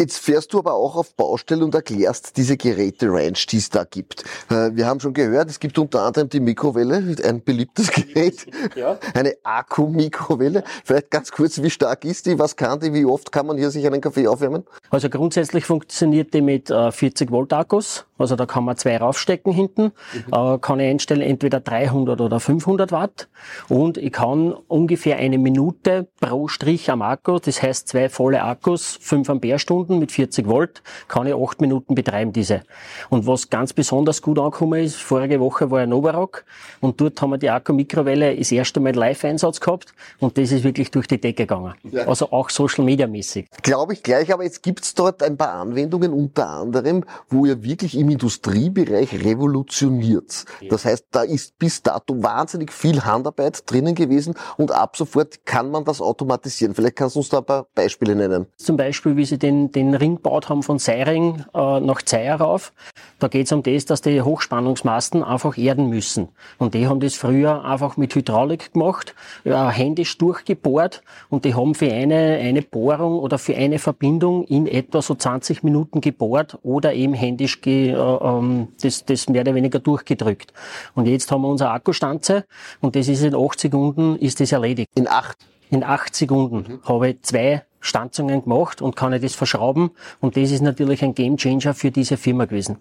Jetzt 0.00 0.18
fährst 0.18 0.52
du 0.52 0.60
aber 0.60 0.74
auch 0.74 0.94
auf 0.94 1.14
Baustelle 1.16 1.64
und 1.64 1.74
erklärst 1.74 2.36
diese 2.36 2.56
Geräte-Range, 2.56 3.38
die 3.50 3.56
es 3.56 3.68
da 3.68 3.82
gibt. 3.82 4.22
Äh, 4.48 4.70
wir 4.74 4.86
haben 4.86 5.00
schon 5.00 5.12
gehört, 5.12 5.50
es 5.50 5.58
gibt 5.58 5.76
unter 5.76 6.02
anderem 6.02 6.28
die 6.28 6.38
Mikrowelle, 6.38 7.16
ein 7.24 7.42
beliebtes 7.42 7.90
Gerät, 7.90 8.46
ja. 8.76 8.96
eine 9.14 9.34
Akku-Mikrowelle. 9.42 10.62
Vielleicht 10.84 11.10
ganz 11.10 11.32
kurz, 11.32 11.60
wie 11.62 11.70
stark 11.70 12.04
ist 12.04 12.26
die, 12.26 12.38
was 12.38 12.54
kann 12.54 12.78
die, 12.78 12.94
wie 12.94 13.04
oft 13.04 13.32
kann 13.32 13.48
man 13.48 13.58
hier 13.58 13.72
sich 13.72 13.84
einen 13.88 14.00
Kaffee 14.00 14.28
aufwärmen? 14.28 14.62
Also 14.90 15.10
grundsätzlich 15.10 15.64
funktioniert 15.64 16.32
die 16.32 16.42
mit 16.42 16.68
40 16.68 17.28
äh, 17.28 17.32
Volt 17.32 17.52
Akkus, 17.52 18.06
also 18.18 18.36
da 18.36 18.46
kann 18.46 18.64
man 18.64 18.76
zwei 18.76 18.96
raufstecken 18.96 19.52
hinten, 19.52 19.84
mhm. 19.84 20.32
Äh, 20.32 20.58
kann 20.58 20.80
ich 20.80 20.90
einstellen 20.90 21.22
entweder 21.22 21.60
300 21.60 22.20
oder 22.20 22.40
500 22.40 22.92
Watt 22.92 23.28
und 23.68 23.96
ich 23.96 24.12
kann 24.12 24.52
ungefähr 24.68 25.16
eine 25.16 25.38
Minute 25.38 26.08
pro 26.20 26.48
Strich 26.48 26.90
am 26.90 27.02
Akku, 27.02 27.38
das 27.38 27.62
heißt 27.62 27.88
zwei 27.88 28.08
volle 28.08 28.42
Akkus, 28.42 28.98
5 29.00 29.30
Ampere-Stunden, 29.30 29.88
Stunden 29.88 29.98
mit 29.98 30.12
40 30.12 30.46
Volt 30.46 30.82
kann 31.08 31.26
ich 31.26 31.34
acht 31.34 31.60
Minuten 31.60 31.94
betreiben, 31.94 32.32
diese. 32.32 32.62
Und 33.10 33.26
was 33.26 33.50
ganz 33.50 33.72
besonders 33.72 34.22
gut 34.22 34.38
angekommen 34.38 34.82
ist, 34.82 34.96
vorige 34.96 35.40
Woche 35.40 35.70
war 35.70 35.80
ein 35.80 35.90
Novarock 35.90 36.44
und 36.80 37.00
dort 37.00 37.20
haben 37.20 37.30
wir 37.30 37.38
die 37.38 37.50
Akku-Mikrowelle 37.50 38.36
das 38.36 38.50
erste 38.50 38.80
Mal 38.80 38.94
Live-Einsatz 38.94 39.60
gehabt 39.60 39.94
und 40.18 40.36
das 40.36 40.52
ist 40.52 40.64
wirklich 40.64 40.90
durch 40.90 41.06
die 41.06 41.20
Decke 41.20 41.44
gegangen. 41.44 41.74
Ja. 41.90 42.06
Also 42.06 42.32
auch 42.32 42.50
Social-Media-mäßig. 42.50 43.48
Glaube 43.62 43.92
ich 43.92 44.02
gleich, 44.02 44.32
aber 44.32 44.44
jetzt 44.44 44.62
gibt's 44.62 44.94
dort 44.94 45.22
ein 45.22 45.36
paar 45.36 45.52
Anwendungen, 45.52 46.12
unter 46.12 46.48
anderem, 46.48 47.04
wo 47.28 47.46
ihr 47.46 47.62
wirklich 47.62 47.96
im 47.96 48.07
Industriebereich 48.10 49.24
revolutioniert. 49.24 50.44
Ja. 50.60 50.68
Das 50.70 50.84
heißt, 50.84 51.06
da 51.10 51.22
ist 51.22 51.58
bis 51.58 51.82
dato 51.82 52.22
wahnsinnig 52.22 52.72
viel 52.72 53.04
Handarbeit 53.04 53.70
drinnen 53.70 53.94
gewesen 53.94 54.34
und 54.56 54.72
ab 54.72 54.96
sofort 54.96 55.44
kann 55.44 55.70
man 55.70 55.84
das 55.84 56.00
automatisieren. 56.00 56.74
Vielleicht 56.74 56.96
kannst 56.96 57.16
du 57.16 57.20
uns 57.20 57.28
da 57.28 57.38
ein 57.38 57.44
paar 57.44 57.66
Beispiele 57.74 58.14
nennen. 58.14 58.46
Zum 58.56 58.76
Beispiel, 58.76 59.16
wie 59.16 59.24
sie 59.24 59.38
den, 59.38 59.72
den 59.72 59.94
Ring 59.94 60.16
gebaut 60.16 60.48
haben 60.48 60.62
von 60.62 60.78
Seiring 60.78 61.44
äh, 61.54 61.80
nach 61.80 62.02
Zeier 62.02 62.36
rauf. 62.36 62.72
Da 63.18 63.28
geht 63.28 63.46
es 63.46 63.52
um 63.52 63.62
das, 63.62 63.84
dass 63.84 64.00
die 64.00 64.22
Hochspannungsmasten 64.22 65.24
einfach 65.24 65.58
erden 65.58 65.88
müssen. 65.88 66.28
Und 66.58 66.74
die 66.74 66.86
haben 66.86 67.00
das 67.00 67.14
früher 67.14 67.64
einfach 67.64 67.96
mit 67.96 68.14
Hydraulik 68.14 68.72
gemacht, 68.72 69.14
ja, 69.44 69.70
händisch 69.70 70.16
durchgebohrt 70.18 71.02
und 71.28 71.44
die 71.44 71.54
haben 71.54 71.74
für 71.74 71.92
eine, 71.92 72.38
eine 72.40 72.62
Bohrung 72.62 73.18
oder 73.18 73.38
für 73.38 73.56
eine 73.56 73.78
Verbindung 73.78 74.44
in 74.44 74.66
etwa 74.66 75.02
so 75.02 75.14
20 75.14 75.64
Minuten 75.64 76.00
gebohrt 76.00 76.58
oder 76.62 76.94
eben 76.94 77.14
händisch 77.14 77.60
ge, 77.60 77.90
äh, 77.90 77.94
ähm, 77.94 78.68
das, 78.80 79.04
das 79.04 79.28
mehr 79.28 79.42
oder 79.42 79.54
weniger 79.54 79.80
durchgedrückt. 79.80 80.52
Und 80.94 81.06
jetzt 81.06 81.30
haben 81.32 81.42
wir 81.42 81.48
unsere 81.48 81.70
Akkustanze 81.70 82.44
und 82.80 82.94
das 82.94 83.08
ist 83.08 83.22
in 83.22 83.34
acht 83.34 83.58
Sekunden 83.58 84.16
ist 84.16 84.40
das 84.40 84.52
erledigt. 84.52 84.90
In 84.94 85.08
acht? 85.08 85.36
In 85.70 85.84
acht 85.84 86.14
Sekunden 86.14 86.72
mhm. 86.72 86.80
habe 86.84 87.10
ich 87.10 87.22
zwei 87.22 87.62
Stanzungen 87.80 88.42
gemacht 88.44 88.82
und 88.82 88.96
kann 88.96 89.12
ich 89.12 89.22
das 89.22 89.34
verschrauben. 89.34 89.90
Und 90.20 90.36
das 90.36 90.50
ist 90.50 90.62
natürlich 90.62 91.02
ein 91.02 91.14
Gamechanger 91.14 91.74
für 91.74 91.90
diese 91.90 92.16
Firma 92.16 92.44
gewesen. 92.44 92.78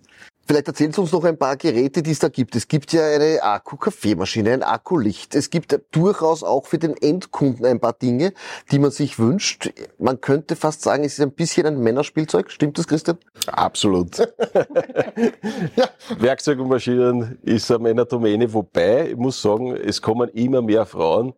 Vielleicht 0.47 0.69
erzählen 0.69 0.93
Sie 0.93 1.01
uns 1.01 1.11
noch 1.11 1.25
ein 1.25 1.37
paar 1.37 1.57
Geräte, 1.57 2.01
die 2.01 2.11
es 2.11 2.19
da 2.19 2.29
gibt. 2.29 2.55
Es 2.55 2.69
gibt 2.69 2.93
ja 2.93 3.05
eine 3.05 3.43
Akku-Kaffeemaschine, 3.43 4.53
ein 4.53 4.63
Akkulicht. 4.63 5.35
Es 5.35 5.49
gibt 5.49 5.77
durchaus 5.91 6.41
auch 6.41 6.65
für 6.65 6.77
den 6.77 6.95
Endkunden 6.95 7.65
ein 7.65 7.81
paar 7.81 7.91
Dinge, 7.91 8.31
die 8.71 8.79
man 8.79 8.91
sich 8.91 9.19
wünscht. 9.19 9.69
Man 9.99 10.21
könnte 10.21 10.55
fast 10.55 10.83
sagen, 10.83 11.03
es 11.03 11.13
ist 11.13 11.21
ein 11.21 11.33
bisschen 11.33 11.65
ein 11.65 11.81
Männerspielzeug. 11.81 12.49
Stimmt 12.49 12.77
das, 12.77 12.87
Christian? 12.87 13.17
Absolut. 13.47 14.19
ja. 15.75 15.89
Werkzeug 16.17 16.59
und 16.59 16.69
Maschinen 16.69 17.39
ist 17.41 17.69
eine 17.69 17.79
Männerdomäne, 17.79 18.53
wobei 18.53 19.09
ich 19.09 19.17
muss 19.17 19.41
sagen, 19.41 19.75
es 19.75 20.01
kommen 20.01 20.29
immer 20.29 20.61
mehr 20.61 20.85
Frauen, 20.85 21.33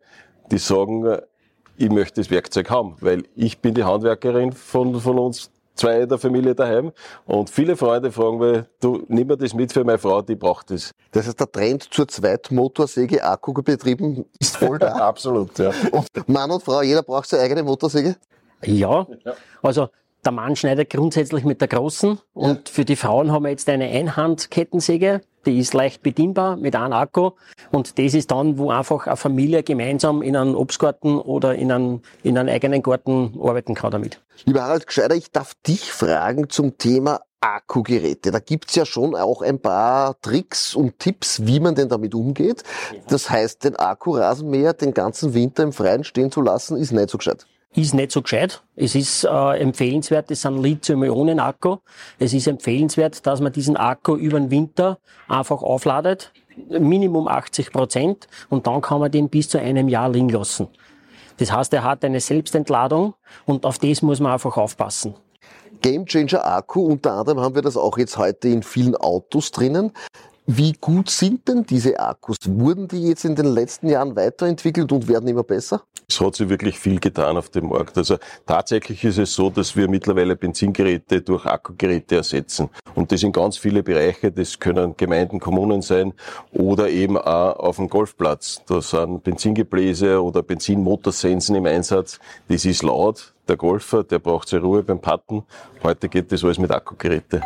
die 0.52 0.58
sagen, 0.58 1.18
ich 1.80 1.90
möchte 1.90 2.20
das 2.20 2.30
Werkzeug 2.30 2.68
haben, 2.68 2.96
weil 3.00 3.24
ich 3.34 3.58
bin 3.58 3.72
die 3.72 3.84
Handwerkerin 3.84 4.52
von, 4.52 5.00
von 5.00 5.18
uns 5.18 5.50
zwei 5.74 6.04
der 6.04 6.18
Familie 6.18 6.54
daheim 6.54 6.92
und 7.24 7.48
viele 7.48 7.74
Freunde 7.74 8.12
fragen 8.12 8.38
mich, 8.38 8.64
du, 8.80 9.02
nimm 9.08 9.28
mir 9.28 9.38
das 9.38 9.54
mit 9.54 9.72
für 9.72 9.82
meine 9.82 9.96
Frau, 9.96 10.20
die 10.20 10.34
braucht 10.34 10.70
das. 10.70 10.92
Das 11.10 11.26
heißt, 11.26 11.40
der 11.40 11.50
Trend 11.50 11.84
zur 11.90 12.06
Zweitmotorsäge 12.06 13.24
Akku 13.24 13.54
betrieben 13.54 14.26
ist 14.38 14.58
voll 14.58 14.78
da. 14.78 14.88
Absolut, 15.08 15.58
ja. 15.58 15.72
Und 15.90 16.28
Mann 16.28 16.50
und 16.50 16.62
Frau, 16.62 16.82
jeder 16.82 17.02
braucht 17.02 17.28
seine 17.28 17.44
eigene 17.44 17.62
Motorsäge? 17.62 18.16
Ja, 18.62 19.06
also 19.62 19.88
der 20.22 20.32
Mann 20.32 20.54
schneidet 20.54 20.90
grundsätzlich 20.90 21.44
mit 21.44 21.62
der 21.62 21.68
großen 21.68 22.20
und 22.34 22.68
ja. 22.68 22.74
für 22.74 22.84
die 22.84 22.96
Frauen 22.96 23.32
haben 23.32 23.44
wir 23.44 23.50
jetzt 23.50 23.70
eine 23.70 23.86
Einhandkettensäge, 23.86 25.22
die 25.46 25.58
ist 25.58 25.74
leicht 25.74 26.02
bedienbar 26.02 26.56
mit 26.56 26.76
einem 26.76 26.92
Akku 26.92 27.32
und 27.70 27.98
das 27.98 28.14
ist 28.14 28.30
dann, 28.30 28.58
wo 28.58 28.70
einfach 28.70 29.06
eine 29.06 29.16
Familie 29.16 29.62
gemeinsam 29.62 30.22
in 30.22 30.36
einem 30.36 30.54
Obstgarten 30.54 31.18
oder 31.18 31.54
in 31.54 31.72
einem, 31.72 32.02
in 32.22 32.36
einem 32.36 32.48
eigenen 32.48 32.82
Garten 32.82 33.38
arbeiten 33.40 33.74
kann 33.74 33.90
damit. 33.90 34.20
Lieber 34.44 34.62
Harald 34.62 34.86
Gescheiter, 34.86 35.14
ich 35.14 35.30
darf 35.30 35.54
dich 35.66 35.92
fragen 35.92 36.48
zum 36.48 36.78
Thema 36.78 37.20
Akkugeräte. 37.40 38.30
Da 38.30 38.38
gibt's 38.38 38.74
ja 38.74 38.84
schon 38.84 39.14
auch 39.14 39.40
ein 39.40 39.60
paar 39.60 40.20
Tricks 40.20 40.74
und 40.74 40.98
Tipps, 40.98 41.46
wie 41.46 41.60
man 41.60 41.74
denn 41.74 41.88
damit 41.88 42.14
umgeht. 42.14 42.64
Das 43.08 43.30
heißt, 43.30 43.64
den 43.64 43.76
Akkurasenmäher 43.76 44.74
den 44.74 44.92
ganzen 44.92 45.32
Winter 45.32 45.62
im 45.62 45.72
Freien 45.72 46.04
stehen 46.04 46.30
zu 46.30 46.42
lassen, 46.42 46.76
ist 46.76 46.92
nicht 46.92 47.10
so 47.10 47.18
gescheit 47.18 47.46
ist 47.74 47.94
nicht 47.94 48.10
so 48.12 48.22
gescheit. 48.22 48.62
Es 48.74 48.94
ist 48.94 49.24
äh, 49.24 49.58
empfehlenswert, 49.58 50.30
das 50.30 50.42
sind 50.42 50.60
Lithium-Ionen-Akku. 50.62 51.76
Es 52.18 52.34
ist 52.34 52.48
empfehlenswert, 52.48 53.26
dass 53.26 53.40
man 53.40 53.52
diesen 53.52 53.76
Akku 53.76 54.16
über 54.16 54.40
den 54.40 54.50
Winter 54.50 54.98
einfach 55.28 55.62
aufladet, 55.62 56.32
Minimum 56.68 57.28
80 57.28 57.72
Prozent, 57.72 58.28
und 58.48 58.66
dann 58.66 58.80
kann 58.80 59.00
man 59.00 59.10
den 59.10 59.28
bis 59.28 59.48
zu 59.48 59.58
einem 59.58 59.88
Jahr 59.88 60.10
liegen 60.10 60.28
lassen. 60.28 60.68
Das 61.38 61.52
heißt, 61.52 61.72
er 61.72 61.84
hat 61.84 62.04
eine 62.04 62.20
Selbstentladung 62.20 63.14
und 63.46 63.64
auf 63.64 63.78
das 63.78 64.02
muss 64.02 64.20
man 64.20 64.32
einfach 64.32 64.56
aufpassen. 64.56 65.14
Gamechanger 65.80 66.44
Akku, 66.44 66.84
unter 66.84 67.12
anderem 67.12 67.40
haben 67.40 67.54
wir 67.54 67.62
das 67.62 67.76
auch 67.76 67.96
jetzt 67.96 68.18
heute 68.18 68.48
in 68.48 68.62
vielen 68.62 68.94
Autos 68.96 69.50
drinnen. 69.50 69.92
Wie 70.52 70.72
gut 70.72 71.10
sind 71.10 71.46
denn 71.46 71.64
diese 71.64 72.00
Akkus? 72.00 72.36
Wurden 72.44 72.88
die 72.88 73.06
jetzt 73.06 73.24
in 73.24 73.36
den 73.36 73.46
letzten 73.46 73.88
Jahren 73.88 74.16
weiterentwickelt 74.16 74.90
und 74.90 75.06
werden 75.06 75.28
immer 75.28 75.44
besser? 75.44 75.84
Es 76.08 76.20
hat 76.20 76.34
sich 76.34 76.48
wirklich 76.48 76.76
viel 76.76 76.98
getan 76.98 77.36
auf 77.36 77.50
dem 77.50 77.68
Markt. 77.68 77.96
Also 77.96 78.16
tatsächlich 78.46 79.04
ist 79.04 79.18
es 79.18 79.32
so, 79.32 79.48
dass 79.48 79.76
wir 79.76 79.88
mittlerweile 79.88 80.34
Benzingeräte 80.34 81.22
durch 81.22 81.46
Akkugeräte 81.46 82.16
ersetzen. 82.16 82.68
Und 82.96 83.12
das 83.12 83.22
in 83.22 83.30
ganz 83.30 83.58
viele 83.58 83.84
Bereiche. 83.84 84.32
Das 84.32 84.58
können 84.58 84.96
Gemeinden, 84.96 85.38
Kommunen 85.38 85.82
sein 85.82 86.14
oder 86.50 86.88
eben 86.88 87.16
auch 87.16 87.56
auf 87.60 87.76
dem 87.76 87.88
Golfplatz. 87.88 88.60
Da 88.66 88.80
sind 88.82 89.22
Benzingebläse 89.22 90.20
oder 90.20 90.42
Benzinmotorsensen 90.42 91.54
im 91.54 91.66
Einsatz. 91.66 92.18
Das 92.48 92.64
ist 92.64 92.82
laut. 92.82 93.34
Der 93.46 93.56
Golfer, 93.56 94.02
der 94.02 94.18
braucht 94.18 94.48
seine 94.48 94.64
Ruhe 94.64 94.82
beim 94.82 95.00
Patten. 95.00 95.44
Heute 95.84 96.08
geht 96.08 96.32
das 96.32 96.42
alles 96.42 96.58
mit 96.58 96.72
Akkugeräte. 96.72 97.40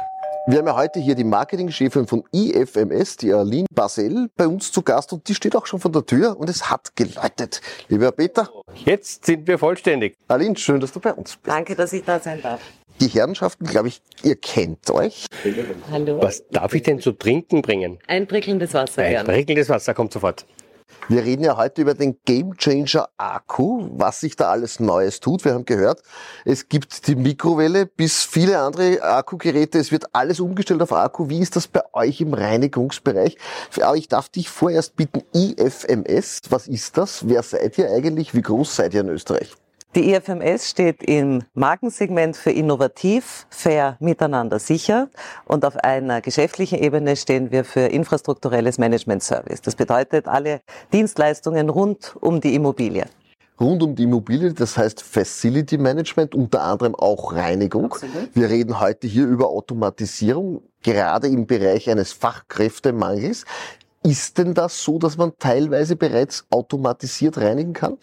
Wir 0.47 0.59
haben 0.59 0.67
ja 0.67 0.77
heute 0.77 1.01
hier 1.01 1.15
die 1.15 1.25
Marketingchefin 1.25 2.07
von 2.07 2.23
IFMS, 2.31 3.17
die 3.17 3.33
Aline 3.33 3.67
Basel, 3.75 4.29
bei 4.37 4.47
uns 4.47 4.71
zu 4.71 4.83
Gast 4.83 5.11
und 5.15 5.27
die 5.27 5.35
steht 5.35 5.57
auch 5.57 5.65
schon 5.65 5.81
vor 5.81 5.91
der 5.91 6.05
Tür 6.05 6.39
und 6.39 6.51
es 6.51 6.69
hat 6.71 6.95
geläutet. 6.97 7.63
Lieber 7.89 8.13
Peter. 8.13 8.51
Jetzt 8.85 9.25
sind 9.25 9.47
wir 9.49 9.59
vollständig. 9.59 10.17
Aline, 10.29 10.55
schön, 10.59 10.81
dass 10.81 10.93
du 10.93 11.01
bei 11.01 11.15
uns 11.15 11.37
bist. 11.37 11.47
Danke, 11.47 11.75
dass 11.75 11.95
ich 11.95 12.05
da 12.05 12.21
sein 12.21 12.43
darf. 12.43 12.61
Die 13.01 13.07
Herrenschaften, 13.09 13.67
glaube 13.67 13.89
ich, 13.89 14.03
ihr 14.23 14.37
kennt 14.37 14.91
euch. 14.91 15.27
Hallo. 15.91 16.21
Was 16.23 16.47
darf 16.51 16.75
ich 16.75 16.83
denn 16.83 17.01
zu 17.01 17.13
trinken 17.13 17.63
bringen? 17.63 17.99
Ein 18.07 18.27
prickelndes 18.27 18.75
Wasser, 18.75 19.03
Ein 19.03 19.11
gern. 19.13 19.27
prickelndes 19.27 19.71
Wasser 19.71 19.95
kommt 19.95 20.13
sofort. 20.13 20.45
Wir 21.09 21.23
reden 21.23 21.45
ja 21.45 21.57
heute 21.57 21.83
über 21.83 21.95
den 21.95 22.17
Gamechanger 22.25 23.09
Akku, 23.19 23.89
was 23.93 24.21
sich 24.21 24.37
da 24.37 24.51
alles 24.51 24.81
Neues 24.81 25.21
tut. 25.21 25.45
Wir 25.45 25.53
haben 25.53 25.65
gehört, 25.65 26.03
es 26.45 26.69
gibt 26.69 27.07
die 27.07 27.15
Mikrowelle 27.15 27.87
bis 27.87 28.23
viele 28.23 28.59
andere 28.59 29.03
Akkugeräte. 29.03 29.79
Es 29.79 29.93
wird 29.93 30.15
alles 30.15 30.41
umgestellt 30.41 30.83
auf 30.83 30.93
Akku. 30.93 31.29
Wie 31.29 31.41
ist 31.41 31.57
das 31.57 31.69
bei 31.69 31.83
euch 31.93 32.21
im 32.21 32.33
Reinigungsbereich? 32.33 33.37
Aber 33.81 33.97
ich 33.97 34.09
darf 34.09 34.29
dich 34.29 34.49
vorerst 34.49 34.97
bitten, 34.97 35.23
IFMS, 35.33 36.43
was 36.49 36.69
ist 36.69 36.97
das? 36.97 37.29
Wer 37.29 37.43
seid 37.43 37.77
ihr 37.79 37.91
eigentlich? 37.91 38.35
Wie 38.35 38.43
groß 38.43 38.77
seid 38.77 38.95
ihr 38.95 39.03
in 39.03 39.09
Österreich? 39.09 39.55
Die 39.95 40.13
IFMS 40.13 40.71
steht 40.71 41.05
im 41.05 41.45
Markensegment 41.55 42.37
für 42.37 42.51
innovativ, 42.51 43.47
fair, 43.49 43.97
miteinander 44.01 44.59
sicher 44.59 45.09
und 45.45 45.65
auf 45.65 45.77
einer 45.77 46.21
geschäftlichen 46.21 46.81
Ebene 46.81 47.15
stehen 47.15 47.53
wir 47.53 47.65
für 47.65 47.83
infrastrukturelles 47.83 48.79
Management 48.79 49.23
Service. 49.23 49.63
Das 49.63 49.77
bedeutet 49.77 50.27
alle 50.27 50.63
Dienstleistungen 50.93 51.69
rund 51.69 52.17
um 52.21 52.41
die 52.41 52.57
Immobilie 52.57 53.05
rund 53.61 53.85
um 53.85 53.95
die 53.95 54.03
Immobilie, 54.03 54.53
das 54.53 54.77
heißt 54.77 55.01
Facility 55.01 55.79
Management, 55.79 56.35
unter 56.35 56.63
anderem 56.63 56.97
auch 56.97 57.33
Reinigung. 57.33 57.85
Absolut. 57.85 58.35
Wir 58.35 58.51
reden 58.51 58.81
heute 58.81 59.07
hier 59.07 59.27
über 59.27 59.49
Automatisierung, 59.49 60.63
gerade 60.83 61.29
im 61.29 61.47
Bereich 61.47 61.89
eines 61.89 62.13
Fachkräftemangels. 62.13 63.45
Ist 64.03 64.39
denn 64.39 64.55
das 64.55 64.83
so, 64.83 64.99
dass 64.99 65.17
man 65.17 65.33
teilweise 65.39 65.95
bereits 65.95 66.45
automatisiert 66.51 67.39
reinigen 67.39 67.75
kann? 67.75 67.97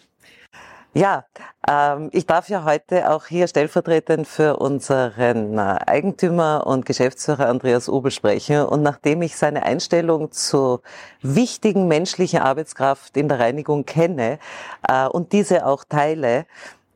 Ja, 0.93 1.23
ähm, 1.69 2.09
ich 2.11 2.25
darf 2.25 2.49
ja 2.49 2.65
heute 2.65 3.09
auch 3.11 3.27
hier 3.27 3.47
stellvertretend 3.47 4.27
für 4.27 4.57
unseren 4.57 5.57
äh, 5.57 5.77
Eigentümer 5.87 6.67
und 6.67 6.85
Geschäftsführer 6.85 7.47
Andreas 7.47 7.87
Ubel 7.87 8.11
sprechen. 8.11 8.65
Und 8.65 8.83
nachdem 8.83 9.21
ich 9.21 9.37
seine 9.37 9.63
Einstellung 9.63 10.33
zur 10.33 10.81
wichtigen 11.21 11.87
menschlichen 11.87 12.39
Arbeitskraft 12.39 13.15
in 13.15 13.29
der 13.29 13.39
Reinigung 13.39 13.85
kenne 13.85 14.37
äh, 14.85 15.07
und 15.07 15.31
diese 15.31 15.65
auch 15.65 15.85
teile, 15.85 16.45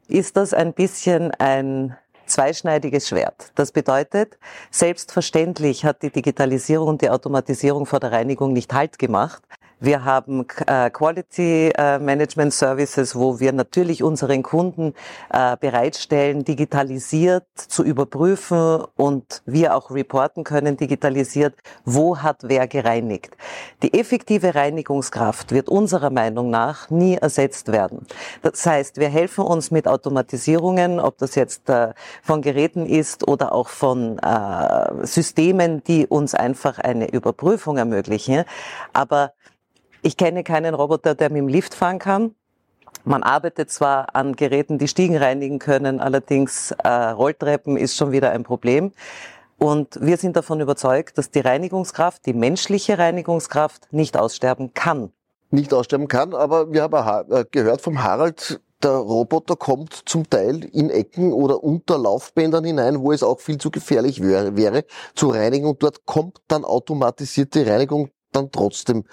ist 0.10 0.36
das 0.36 0.54
ein 0.54 0.74
bisschen 0.74 1.32
ein 1.32 1.96
zweischneidiges 2.26 3.08
Schwert. 3.08 3.54
Das 3.56 3.72
bedeutet, 3.72 4.38
selbstverständlich 4.72 5.86
hat 5.86 6.02
die 6.02 6.10
Digitalisierung 6.10 6.90
und 6.90 7.02
die 7.02 7.10
Automatisierung 7.10 7.86
vor 7.86 8.02
der 8.02 8.12
Reinigung 8.12 8.52
nicht 8.52 8.74
Halt 8.74 9.00
gemacht. 9.00 9.42
Wir 9.86 10.04
haben 10.04 10.48
äh, 10.66 10.90
Quality 10.90 11.72
äh, 11.78 12.00
Management 12.00 12.52
Services, 12.56 13.16
wo 13.16 13.40
wir 13.40 13.54
natürlich 13.54 14.02
unseren 14.02 14.42
Kunden 14.42 14.96
äh, 15.30 15.56
bereitstellen, 15.58 16.44
digitalisiert 16.44 17.46
zu 17.56 17.84
überprüfen 17.84 18.84
und 18.96 19.44
wir 19.46 19.76
auch 19.76 19.92
reporten 19.92 20.44
können, 20.44 20.76
digitalisiert, 20.76 21.54
wo 21.84 22.18
hat 22.18 22.38
wer 22.42 22.68
gereinigt. 22.68 23.38
Die 23.84 23.94
effektive 23.94 24.56
Reinigungskraft 24.56 25.52
wird 25.52 25.70
unserer 25.70 26.10
Meinung 26.10 26.50
nach 26.50 26.90
nie 26.90 27.18
ersetzt 27.18 27.72
werden. 27.72 28.08
Das 28.42 28.66
heißt, 28.66 28.98
wir 28.98 29.10
helfen 29.10 29.44
uns 29.44 29.70
mit 29.70 29.88
Automatisierungen, 29.88 31.00
ob 31.00 31.20
das 31.20 31.36
jetzt 31.36 31.72
von 32.24 32.42
Geräten 32.42 32.88
ist 32.88 33.28
oder 33.28 33.54
auch 33.54 33.70
von 33.70 34.20
Systemen, 35.04 35.84
die 35.84 36.08
uns 36.08 36.34
einfach 36.34 36.80
eine 36.80 37.12
Überprüfung 37.12 37.78
ermöglichen. 37.78 38.46
Aber 38.94 39.32
ich 40.06 40.18
kenne 40.18 40.44
keinen 40.44 40.76
Roboter, 40.76 41.16
der 41.16 41.32
mit 41.32 41.40
dem 41.40 41.48
Lift 41.48 41.74
fahren 41.74 41.98
kann. 41.98 42.36
Man 43.06 43.24
arbeitet 43.24 43.72
zwar 43.72 44.16
an 44.16 44.36
Geräten, 44.36 44.78
die 44.78 44.88
Stiegen 44.88 45.18
reinigen 45.18 45.58
können, 45.58 46.00
allerdings 46.00 46.72
äh, 46.84 46.88
Rolltreppen 46.88 47.76
ist 47.76 47.98
schon 47.98 48.12
wieder 48.12 48.30
ein 48.30 48.44
Problem. 48.44 48.92
Und 49.58 49.98
wir 50.00 50.18
sind 50.18 50.36
davon 50.36 50.60
überzeugt, 50.60 51.18
dass 51.18 51.32
die 51.32 51.40
Reinigungskraft, 51.40 52.26
die 52.28 52.34
menschliche 52.34 53.00
Reinigungskraft 53.00 53.92
nicht 53.92 54.16
aussterben 54.16 54.76
kann. 54.76 55.12
Nicht 55.50 55.74
aussterben 55.74 56.08
kann, 56.08 56.36
aber 56.36 56.72
wir 56.72 56.84
haben 56.84 57.32
äh, 57.32 57.46
gehört 57.50 57.82
vom 57.82 58.04
Harald, 58.04 58.62
der 58.84 58.92
Roboter 58.92 59.56
kommt 59.56 59.94
zum 60.06 60.30
Teil 60.30 60.66
in 60.66 60.92
Ecken 60.92 61.34
oder 61.34 61.64
unter 61.64 61.98
Laufbändern 61.98 62.64
hinein, 62.64 63.02
wo 63.02 63.12
es 63.12 63.24
auch 63.24 63.40
viel 63.40 63.58
zu 63.58 63.72
gefährlich 63.72 64.22
wäre, 64.22 64.56
wäre 64.56 64.86
zu 65.16 65.30
reinigen 65.30 65.66
und 65.66 65.82
dort 65.82 66.06
kommt 66.06 66.42
dann 66.48 66.64
automatisierte 66.64 67.66
Reinigung 67.66 68.10
dann 68.36 68.52
trotzdem 68.52 69.06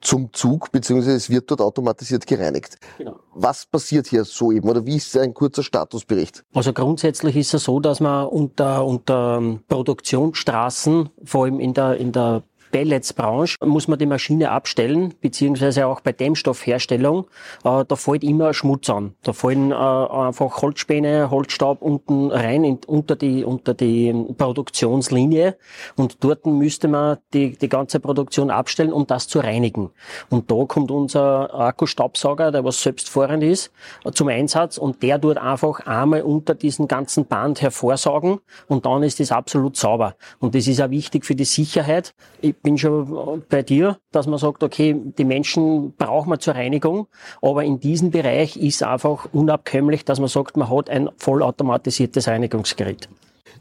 zum 0.00 0.32
Zug, 0.32 0.72
beziehungsweise 0.72 1.16
es 1.16 1.30
wird 1.30 1.50
dort 1.50 1.60
automatisiert 1.60 2.26
gereinigt. 2.26 2.78
Genau. 2.98 3.16
Was 3.34 3.66
passiert 3.66 4.06
hier 4.06 4.24
so 4.24 4.52
eben 4.52 4.68
oder 4.68 4.86
wie 4.86 4.96
ist 4.96 5.16
ein 5.16 5.34
kurzer 5.34 5.62
Statusbericht? 5.62 6.44
Also 6.54 6.72
grundsätzlich 6.72 7.36
ist 7.36 7.54
es 7.54 7.64
so, 7.64 7.80
dass 7.80 8.00
man 8.00 8.26
unter, 8.26 8.84
unter 8.84 9.42
Produktionsstraßen, 9.68 11.10
vor 11.24 11.44
allem 11.44 11.60
in 11.60 11.74
der, 11.74 11.96
in 11.96 12.12
der 12.12 12.42
Pelletsbranche 12.70 13.56
muss 13.64 13.88
man 13.88 13.98
die 13.98 14.06
Maschine 14.06 14.50
abstellen, 14.50 15.14
beziehungsweise 15.20 15.86
auch 15.86 16.00
bei 16.00 16.12
Dämmstoffherstellung, 16.12 17.26
äh, 17.64 17.84
da 17.86 17.96
fällt 17.96 18.24
immer 18.24 18.54
Schmutz 18.54 18.88
an. 18.90 19.14
Da 19.22 19.32
fallen 19.32 19.72
äh, 19.72 19.74
einfach 19.74 20.62
Holzspäne, 20.62 21.30
Holzstaub 21.30 21.82
unten 21.82 22.30
rein 22.30 22.64
in, 22.64 22.78
unter, 22.86 23.16
die, 23.16 23.44
unter 23.44 23.74
die 23.74 24.12
Produktionslinie 24.36 25.56
und 25.96 26.22
dort 26.22 26.46
müsste 26.46 26.88
man 26.88 27.18
die, 27.34 27.56
die 27.56 27.68
ganze 27.68 28.00
Produktion 28.00 28.50
abstellen, 28.50 28.92
um 28.92 29.06
das 29.06 29.28
zu 29.28 29.40
reinigen. 29.40 29.90
Und 30.28 30.50
da 30.50 30.64
kommt 30.66 30.90
unser 30.90 31.54
Akkustaubsauger, 31.54 32.52
der 32.52 32.64
was 32.64 32.82
selbstfahrend 32.82 33.42
ist, 33.42 33.72
zum 34.12 34.28
Einsatz 34.28 34.78
und 34.78 35.02
der 35.02 35.20
tut 35.20 35.38
einfach 35.38 35.80
einmal 35.86 36.22
unter 36.22 36.54
diesen 36.54 36.88
ganzen 36.88 37.26
Band 37.26 37.62
hervorsaugen 37.62 38.40
und 38.68 38.86
dann 38.86 39.02
ist 39.02 39.20
es 39.20 39.32
absolut 39.32 39.76
sauber. 39.76 40.16
Und 40.38 40.54
das 40.54 40.66
ist 40.66 40.80
auch 40.80 40.90
wichtig 40.90 41.24
für 41.24 41.34
die 41.34 41.44
Sicherheit. 41.44 42.14
Ich 42.40 42.54
bin 42.62 42.78
schon 42.78 43.42
bei 43.48 43.62
dir, 43.62 43.98
dass 44.12 44.26
man 44.26 44.38
sagt, 44.38 44.62
okay, 44.62 44.94
die 45.18 45.24
Menschen 45.24 45.94
brauchen 45.96 46.30
wir 46.30 46.38
zur 46.38 46.54
Reinigung, 46.54 47.06
aber 47.42 47.64
in 47.64 47.80
diesem 47.80 48.10
Bereich 48.10 48.56
ist 48.56 48.82
einfach 48.82 49.28
unabkömmlich, 49.32 50.04
dass 50.04 50.20
man 50.20 50.28
sagt, 50.28 50.56
man 50.56 50.70
hat 50.70 50.90
ein 50.90 51.10
vollautomatisiertes 51.16 52.28
Reinigungsgerät. 52.28 53.08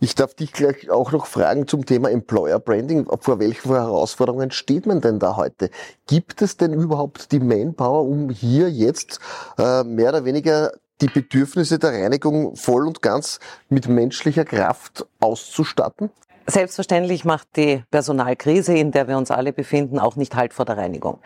Ich 0.01 0.15
darf 0.15 0.33
dich 0.33 0.53
gleich 0.53 0.89
auch 0.89 1.11
noch 1.11 1.25
fragen 1.25 1.67
zum 1.67 1.85
Thema 1.85 2.09
Employer 2.09 2.59
Branding. 2.59 3.05
Vor 3.19 3.39
welchen 3.39 3.69
Herausforderungen 3.69 4.49
steht 4.51 4.85
man 4.85 5.01
denn 5.01 5.19
da 5.19 5.35
heute? 5.35 5.69
Gibt 6.07 6.41
es 6.41 6.55
denn 6.55 6.73
überhaupt 6.73 7.33
die 7.33 7.41
Manpower, 7.41 8.03
um 8.03 8.29
hier 8.29 8.69
jetzt 8.69 9.19
äh, 9.57 9.83
mehr 9.83 10.09
oder 10.09 10.23
weniger 10.23 10.71
die 11.01 11.07
Bedürfnisse 11.07 11.79
der 11.79 11.91
Reinigung 11.91 12.55
voll 12.55 12.87
und 12.87 13.01
ganz 13.01 13.39
mit 13.67 13.89
menschlicher 13.89 14.45
Kraft 14.45 15.05
auszustatten? 15.19 16.11
Selbstverständlich 16.49 17.25
macht 17.25 17.47
die 17.57 17.83
Personalkrise, 17.91 18.75
in 18.75 18.91
der 18.91 19.07
wir 19.07 19.17
uns 19.17 19.29
alle 19.29 19.53
befinden, 19.53 19.99
auch 19.99 20.15
nicht 20.15 20.35
Halt 20.35 20.53
vor 20.53 20.65
der 20.65 20.77
Reinigung. 20.77 21.19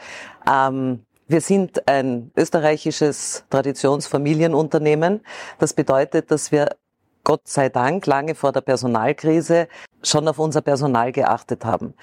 Ähm, 0.50 1.06
wir 1.28 1.40
sind 1.40 1.88
ein 1.88 2.32
österreichisches 2.36 3.46
Traditionsfamilienunternehmen. 3.50 5.22
Das 5.60 5.74
bedeutet, 5.74 6.30
dass 6.30 6.52
wir 6.52 6.76
Gott 7.24 7.48
sei 7.48 7.70
Dank 7.70 8.06
lange 8.06 8.36
vor 8.36 8.52
der 8.52 8.60
Personalkrise 8.60 9.70
schon 10.04 10.28
auf 10.28 10.40
unser 10.40 10.62
Personal 10.62 11.14
geachtet 11.14 11.64
haben. 11.64 11.94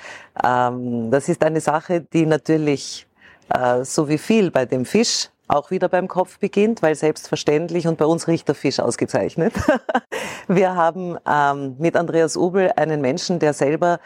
Ähm, 0.42 1.10
das 1.10 1.28
ist 1.28 1.44
eine 1.44 1.60
Sache, 1.60 2.00
die 2.00 2.24
natürlich 2.24 3.06
äh, 3.50 3.84
so 3.84 4.08
wie 4.08 4.16
viel 4.16 4.50
bei 4.50 4.64
dem 4.64 4.86
Fisch 4.86 5.28
auch 5.50 5.70
wieder 5.70 5.88
beim 5.88 6.08
Kopf 6.08 6.38
beginnt, 6.38 6.82
weil 6.82 6.94
selbstverständlich 6.94 7.86
und 7.86 7.98
bei 7.98 8.06
uns 8.06 8.28
riecht 8.28 8.48
der 8.48 8.54
Fisch 8.54 8.80
ausgezeichnet. 8.80 9.52
Wir 10.48 10.74
haben 10.74 11.16
ähm, 11.28 11.76
mit 11.78 11.96
Andreas 11.96 12.36
Ubel 12.36 12.72
einen 12.76 13.00
Menschen, 13.00 13.38
der 13.38 13.52
selber 13.52 14.00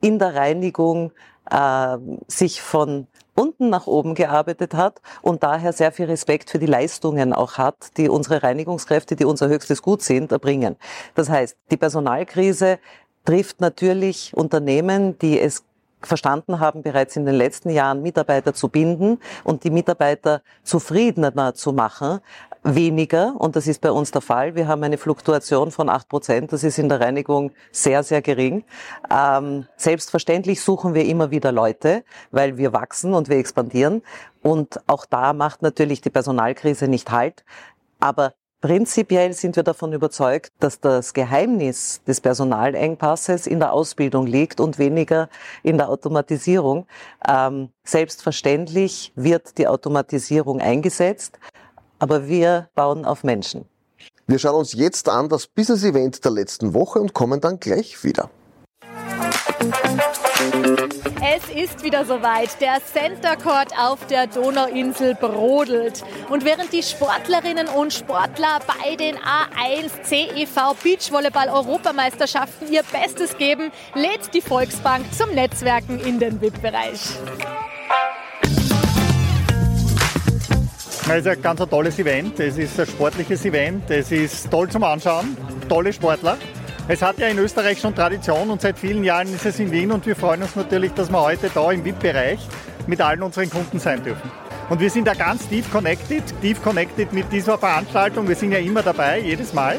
in 0.00 0.18
der 0.18 0.34
Reinigung 0.34 1.12
äh, 1.50 1.96
sich 2.26 2.62
von 2.62 3.06
unten 3.34 3.70
nach 3.70 3.86
oben 3.86 4.14
gearbeitet 4.14 4.74
hat 4.74 5.00
und 5.22 5.42
daher 5.42 5.72
sehr 5.72 5.92
viel 5.92 6.06
Respekt 6.06 6.50
für 6.50 6.58
die 6.58 6.66
Leistungen 6.66 7.32
auch 7.32 7.56
hat, 7.56 7.96
die 7.96 8.08
unsere 8.08 8.42
Reinigungskräfte, 8.42 9.16
die 9.16 9.24
unser 9.24 9.48
höchstes 9.48 9.82
Gut 9.82 10.02
sind, 10.02 10.32
erbringen. 10.32 10.76
Das 11.14 11.30
heißt, 11.30 11.56
die 11.70 11.76
Personalkrise 11.76 12.78
trifft 13.24 13.60
natürlich 13.60 14.36
Unternehmen, 14.36 15.18
die 15.18 15.40
es 15.40 15.64
verstanden 16.02 16.60
haben, 16.60 16.82
bereits 16.82 17.16
in 17.16 17.26
den 17.26 17.34
letzten 17.34 17.70
Jahren 17.70 18.02
Mitarbeiter 18.02 18.54
zu 18.54 18.68
binden 18.68 19.18
und 19.44 19.64
die 19.64 19.70
Mitarbeiter 19.70 20.42
zufriedener 20.62 21.54
zu 21.54 21.72
machen, 21.72 22.20
weniger, 22.62 23.34
und 23.38 23.56
das 23.56 23.66
ist 23.66 23.80
bei 23.80 23.90
uns 23.90 24.10
der 24.10 24.20
Fall. 24.20 24.54
Wir 24.54 24.68
haben 24.68 24.82
eine 24.82 24.98
Fluktuation 24.98 25.70
von 25.70 25.88
acht 25.88 26.08
Prozent. 26.08 26.52
Das 26.52 26.62
ist 26.62 26.78
in 26.78 26.88
der 26.88 27.00
Reinigung 27.00 27.52
sehr, 27.72 28.02
sehr 28.02 28.20
gering. 28.20 28.64
Ähm, 29.10 29.66
selbstverständlich 29.76 30.60
suchen 30.60 30.94
wir 30.94 31.04
immer 31.06 31.30
wieder 31.30 31.52
Leute, 31.52 32.04
weil 32.30 32.58
wir 32.58 32.72
wachsen 32.72 33.14
und 33.14 33.28
wir 33.28 33.38
expandieren. 33.38 34.02
Und 34.42 34.80
auch 34.86 35.06
da 35.06 35.32
macht 35.32 35.62
natürlich 35.62 36.00
die 36.00 36.10
Personalkrise 36.10 36.86
nicht 36.88 37.10
Halt. 37.10 37.44
Aber 37.98 38.34
Prinzipiell 38.60 39.32
sind 39.32 39.56
wir 39.56 39.62
davon 39.62 39.94
überzeugt, 39.94 40.52
dass 40.60 40.80
das 40.80 41.14
Geheimnis 41.14 42.02
des 42.06 42.20
Personalengpasses 42.20 43.46
in 43.46 43.58
der 43.58 43.72
Ausbildung 43.72 44.26
liegt 44.26 44.60
und 44.60 44.78
weniger 44.78 45.30
in 45.62 45.78
der 45.78 45.88
Automatisierung. 45.88 46.86
Ähm, 47.26 47.70
selbstverständlich 47.84 49.12
wird 49.16 49.56
die 49.56 49.66
Automatisierung 49.66 50.60
eingesetzt, 50.60 51.38
aber 51.98 52.28
wir 52.28 52.68
bauen 52.74 53.06
auf 53.06 53.24
Menschen. 53.24 53.64
Wir 54.26 54.38
schauen 54.38 54.56
uns 54.56 54.74
jetzt 54.74 55.08
an 55.08 55.30
das 55.30 55.46
Business 55.46 55.82
Event 55.82 56.22
der 56.22 56.32
letzten 56.32 56.74
Woche 56.74 57.00
und 57.00 57.14
kommen 57.14 57.40
dann 57.40 57.60
gleich 57.60 58.04
wieder. 58.04 58.28
Musik 59.62 60.09
Es 61.22 61.48
ist 61.54 61.84
wieder 61.84 62.04
soweit. 62.04 62.60
Der 62.60 62.78
Center 62.84 63.36
Court 63.36 63.72
auf 63.78 64.06
der 64.06 64.26
Donauinsel 64.26 65.14
brodelt. 65.14 66.02
Und 66.28 66.44
während 66.44 66.72
die 66.72 66.82
Sportlerinnen 66.82 67.68
und 67.68 67.92
Sportler 67.92 68.58
bei 68.66 68.96
den 68.96 69.16
A1 69.16 70.02
CEV 70.02 70.74
Beachvolleyball 70.82 71.48
Europameisterschaften 71.48 72.72
ihr 72.72 72.82
Bestes 72.82 73.36
geben, 73.36 73.70
lädt 73.94 74.32
die 74.34 74.40
Volksbank 74.40 75.04
zum 75.12 75.30
Netzwerken 75.34 76.00
in 76.00 76.18
den 76.18 76.40
VIP-Bereich. 76.40 77.00
Es 81.12 81.16
ist 81.16 81.26
ein 81.26 81.42
ganz 81.42 81.60
tolles 81.68 81.98
Event. 81.98 82.38
Es 82.38 82.56
ist 82.56 82.78
ein 82.78 82.86
sportliches 82.86 83.44
Event. 83.44 83.90
Es 83.90 84.12
ist 84.12 84.50
toll 84.50 84.68
zum 84.68 84.84
Anschauen. 84.84 85.36
Tolle 85.68 85.92
Sportler. 85.92 86.38
Es 86.92 87.02
hat 87.02 87.20
ja 87.20 87.28
in 87.28 87.38
Österreich 87.38 87.78
schon 87.78 87.94
Tradition 87.94 88.50
und 88.50 88.60
seit 88.60 88.76
vielen 88.76 89.04
Jahren 89.04 89.32
ist 89.32 89.46
es 89.46 89.60
in 89.60 89.70
Wien 89.70 89.92
und 89.92 90.04
wir 90.06 90.16
freuen 90.16 90.42
uns 90.42 90.56
natürlich, 90.56 90.92
dass 90.92 91.08
wir 91.08 91.22
heute 91.22 91.48
da 91.54 91.70
im 91.70 91.84
VIP-Bereich 91.84 92.40
mit 92.88 93.00
allen 93.00 93.22
unseren 93.22 93.48
Kunden 93.48 93.78
sein 93.78 94.02
dürfen. 94.02 94.28
Und 94.68 94.80
wir 94.80 94.90
sind 94.90 95.06
da 95.06 95.14
ganz 95.14 95.46
tief 95.46 95.70
connected, 95.70 96.24
tief 96.40 96.60
connected 96.60 97.12
mit 97.12 97.30
dieser 97.30 97.58
Veranstaltung. 97.58 98.26
Wir 98.26 98.34
sind 98.34 98.50
ja 98.50 98.58
immer 98.58 98.82
dabei, 98.82 99.20
jedes 99.20 99.52
Mal. 99.54 99.76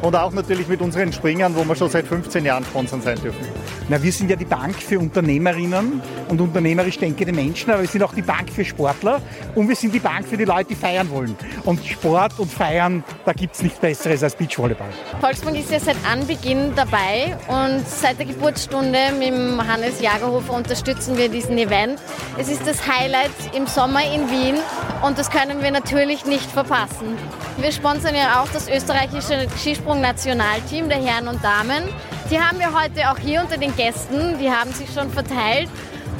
Und 0.00 0.14
auch 0.14 0.32
natürlich 0.32 0.68
mit 0.68 0.80
unseren 0.80 1.12
Springern, 1.12 1.54
wo 1.56 1.64
wir 1.64 1.74
schon 1.74 1.90
seit 1.90 2.06
15 2.06 2.44
Jahren 2.44 2.64
sponsern 2.64 3.02
sein 3.02 3.18
dürfen. 3.20 3.44
Na, 3.88 4.00
wir 4.00 4.12
sind 4.12 4.30
ja 4.30 4.36
die 4.36 4.44
Bank 4.44 4.76
für 4.76 4.98
Unternehmerinnen 4.98 6.00
und 6.28 6.40
unternehmerisch 6.40 6.98
denkende 6.98 7.32
Menschen, 7.32 7.70
aber 7.70 7.82
wir 7.82 7.88
sind 7.88 8.02
auch 8.02 8.14
die 8.14 8.22
Bank 8.22 8.50
für 8.50 8.64
Sportler 8.64 9.20
und 9.54 9.68
wir 9.68 9.74
sind 9.74 9.92
die 9.92 9.98
Bank 9.98 10.26
für 10.26 10.36
die 10.36 10.44
Leute, 10.44 10.66
die 10.66 10.74
feiern 10.74 11.10
wollen. 11.10 11.34
Und 11.64 11.84
Sport 11.84 12.38
und 12.38 12.52
Feiern, 12.52 13.02
da 13.24 13.32
gibt 13.32 13.54
es 13.54 13.62
nichts 13.62 13.78
Besseres 13.78 14.22
als 14.22 14.36
Beachvolleyball. 14.36 14.88
Volksbank 15.20 15.58
ist 15.58 15.70
ja 15.70 15.80
seit 15.80 15.96
Anbeginn 16.10 16.72
dabei 16.76 17.36
und 17.48 17.88
seit 17.88 18.18
der 18.18 18.26
Geburtsstunde 18.26 18.98
mit 19.18 19.28
dem 19.28 19.66
Hannes 19.66 20.00
Jagerhofer 20.00 20.52
unterstützen 20.52 21.16
wir 21.16 21.28
diesen 21.28 21.58
Event. 21.58 21.98
Es 22.36 22.48
ist 22.48 22.66
das 22.66 22.86
Highlight 22.86 23.30
im 23.56 23.66
Sommer 23.66 24.02
in 24.02 24.30
Wien 24.30 24.56
und 25.02 25.18
das 25.18 25.30
können 25.30 25.62
wir 25.62 25.70
natürlich 25.70 26.24
nicht 26.24 26.50
verpassen. 26.50 27.16
Wir 27.58 27.72
sponsern 27.72 28.14
ja 28.14 28.42
auch 28.42 28.48
das 28.52 28.68
österreichische 28.68 29.46
Skisprung-Nationalteam 29.58 30.88
der 30.88 30.98
Herren 30.98 31.28
und 31.28 31.42
Damen. 31.42 31.84
Die 32.30 32.40
haben 32.40 32.58
wir 32.58 32.68
heute 32.78 33.10
auch 33.10 33.18
hier 33.18 33.40
unter 33.40 33.56
den 33.56 33.74
Gästen. 33.76 34.38
Die 34.38 34.50
haben 34.50 34.72
sich 34.72 34.92
schon 34.92 35.10
verteilt 35.10 35.68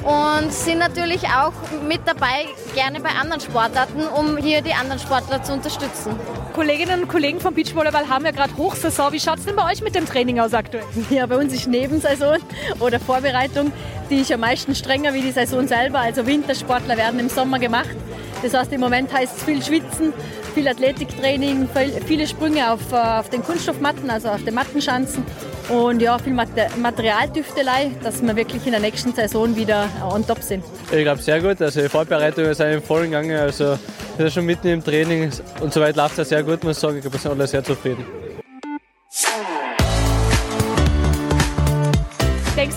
und 0.02 0.52
sind 0.52 0.78
natürlich 0.78 1.24
auch 1.24 1.52
mit 1.86 2.00
dabei, 2.06 2.46
gerne 2.74 3.00
bei 3.00 3.10
anderen 3.10 3.40
Sportarten, 3.40 4.06
um 4.06 4.36
hier 4.36 4.62
die 4.62 4.72
anderen 4.72 5.00
Sportler 5.00 5.42
zu 5.42 5.52
unterstützen. 5.52 6.14
Kolleginnen 6.54 7.02
und 7.02 7.08
Kollegen 7.08 7.40
vom 7.40 7.54
Beachvolleyball 7.54 8.08
haben 8.08 8.24
ja 8.24 8.30
gerade 8.30 8.56
Hochsaison. 8.56 9.12
Wie 9.12 9.20
schaut 9.20 9.38
es 9.38 9.44
denn 9.44 9.56
bei 9.56 9.70
euch 9.70 9.82
mit 9.82 9.94
dem 9.94 10.06
Training 10.06 10.40
aus 10.40 10.54
aktuell? 10.54 10.84
Ja, 11.10 11.26
bei 11.26 11.36
uns 11.36 11.52
ist 11.52 11.66
Nebensaison 11.66 12.38
oder 12.80 13.00
Vorbereitung, 13.00 13.72
die 14.10 14.20
ist 14.20 14.32
am 14.32 14.40
meisten 14.40 14.74
strenger 14.74 15.14
wie 15.14 15.20
die 15.20 15.32
Saison 15.32 15.66
selber. 15.66 15.98
Also 15.98 16.26
Wintersportler 16.26 16.96
werden 16.96 17.18
im 17.18 17.28
Sommer 17.28 17.58
gemacht. 17.58 17.96
Das 18.42 18.54
heißt, 18.54 18.72
im 18.72 18.80
Moment 18.80 19.12
heißt 19.12 19.36
es 19.36 19.42
viel 19.44 19.62
Schwitzen, 19.62 20.12
viel 20.54 20.68
Athletiktraining, 20.68 21.68
viele 22.06 22.26
Sprünge 22.26 22.72
auf, 22.72 22.92
äh, 22.92 22.96
auf 22.96 23.28
den 23.30 23.42
Kunststoffmatten, 23.42 24.08
also 24.10 24.28
auf 24.28 24.44
den 24.44 24.54
Mattenschanzen 24.54 25.24
und 25.68 26.00
ja, 26.00 26.18
viel 26.18 26.32
Materialtüftelei, 26.34 27.90
dass 28.02 28.22
wir 28.22 28.34
wirklich 28.36 28.64
in 28.64 28.72
der 28.72 28.80
nächsten 28.80 29.12
Saison 29.14 29.54
wieder 29.54 29.88
on 30.10 30.26
top 30.26 30.42
sind. 30.42 30.64
Ich 30.90 31.02
glaube 31.02 31.20
sehr 31.20 31.40
gut. 31.40 31.60
Also 31.60 31.82
die 31.82 31.88
Vorbereitungen 31.88 32.54
sind 32.54 32.72
im 32.72 32.82
vollen 32.82 33.10
Gange. 33.10 33.40
Also 33.40 33.64
wir 33.64 33.78
sind 34.16 34.32
schon 34.32 34.46
mitten 34.46 34.68
im 34.68 34.82
Training 34.82 35.30
und 35.60 35.72
soweit 35.72 35.96
läuft 35.96 36.18
es 36.18 36.30
sehr 36.30 36.42
gut, 36.42 36.64
muss 36.64 36.76
ich 36.76 36.80
sagen. 36.80 36.96
Ich 36.96 37.02
glaube, 37.02 37.14
wir 37.14 37.20
sind 37.20 37.32
alle 37.32 37.46
sehr 37.46 37.62
zufrieden. 37.62 38.04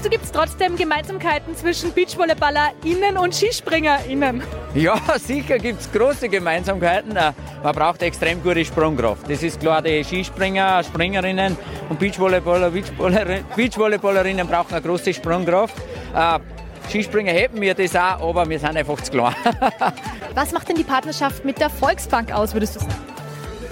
Denkst 0.02 0.16
du, 0.16 0.18
gibt 0.18 0.26
es 0.26 0.32
trotzdem 0.32 0.76
Gemeinsamkeiten 0.78 1.56
zwischen 1.56 1.92
BeachvolleyballerInnen 1.92 3.18
und 3.18 3.36
SkispringerInnen? 3.36 4.42
Ja, 4.74 5.00
sicher 5.20 5.60
gibt 5.60 5.80
es 5.80 5.92
große 5.92 6.28
Gemeinsamkeiten. 6.28 7.16
Äh, 7.16 7.34
man 7.62 7.76
braucht 7.76 8.02
extrem 8.02 8.42
gute 8.42 8.66
Sprungkraft. 8.66 9.30
Das 9.30 9.44
ist 9.44 9.60
klar, 9.60 9.84
die 9.84 10.04
Skispringer, 10.04 10.84
Springerinnen 10.84 11.56
und 11.90 12.00
Beachvolleyballer, 12.00 12.72
Beachvolleyballerinnen 13.56 14.48
brauchen 14.48 14.74
eine 14.74 14.82
große 14.82 15.14
Sprungkraft. 15.14 15.76
Äh, 16.16 16.40
Skispringer 16.90 17.34
hätten 17.34 17.62
wir 17.62 17.76
das 17.76 17.96
auch, 17.96 18.30
aber 18.30 18.50
wir 18.50 18.58
sind 18.58 18.76
einfach 18.76 19.00
zu 19.02 19.12
klar. 19.12 19.36
Was 20.34 20.52
macht 20.52 20.68
denn 20.68 20.78
die 20.78 20.84
Partnerschaft 20.84 21.46
mit 21.46 21.60
der 21.60 21.70
Volksbank 21.70 22.32
aus, 22.32 22.54
würdest 22.54 22.78
du 22.78 22.80
sagen? 22.80 23.11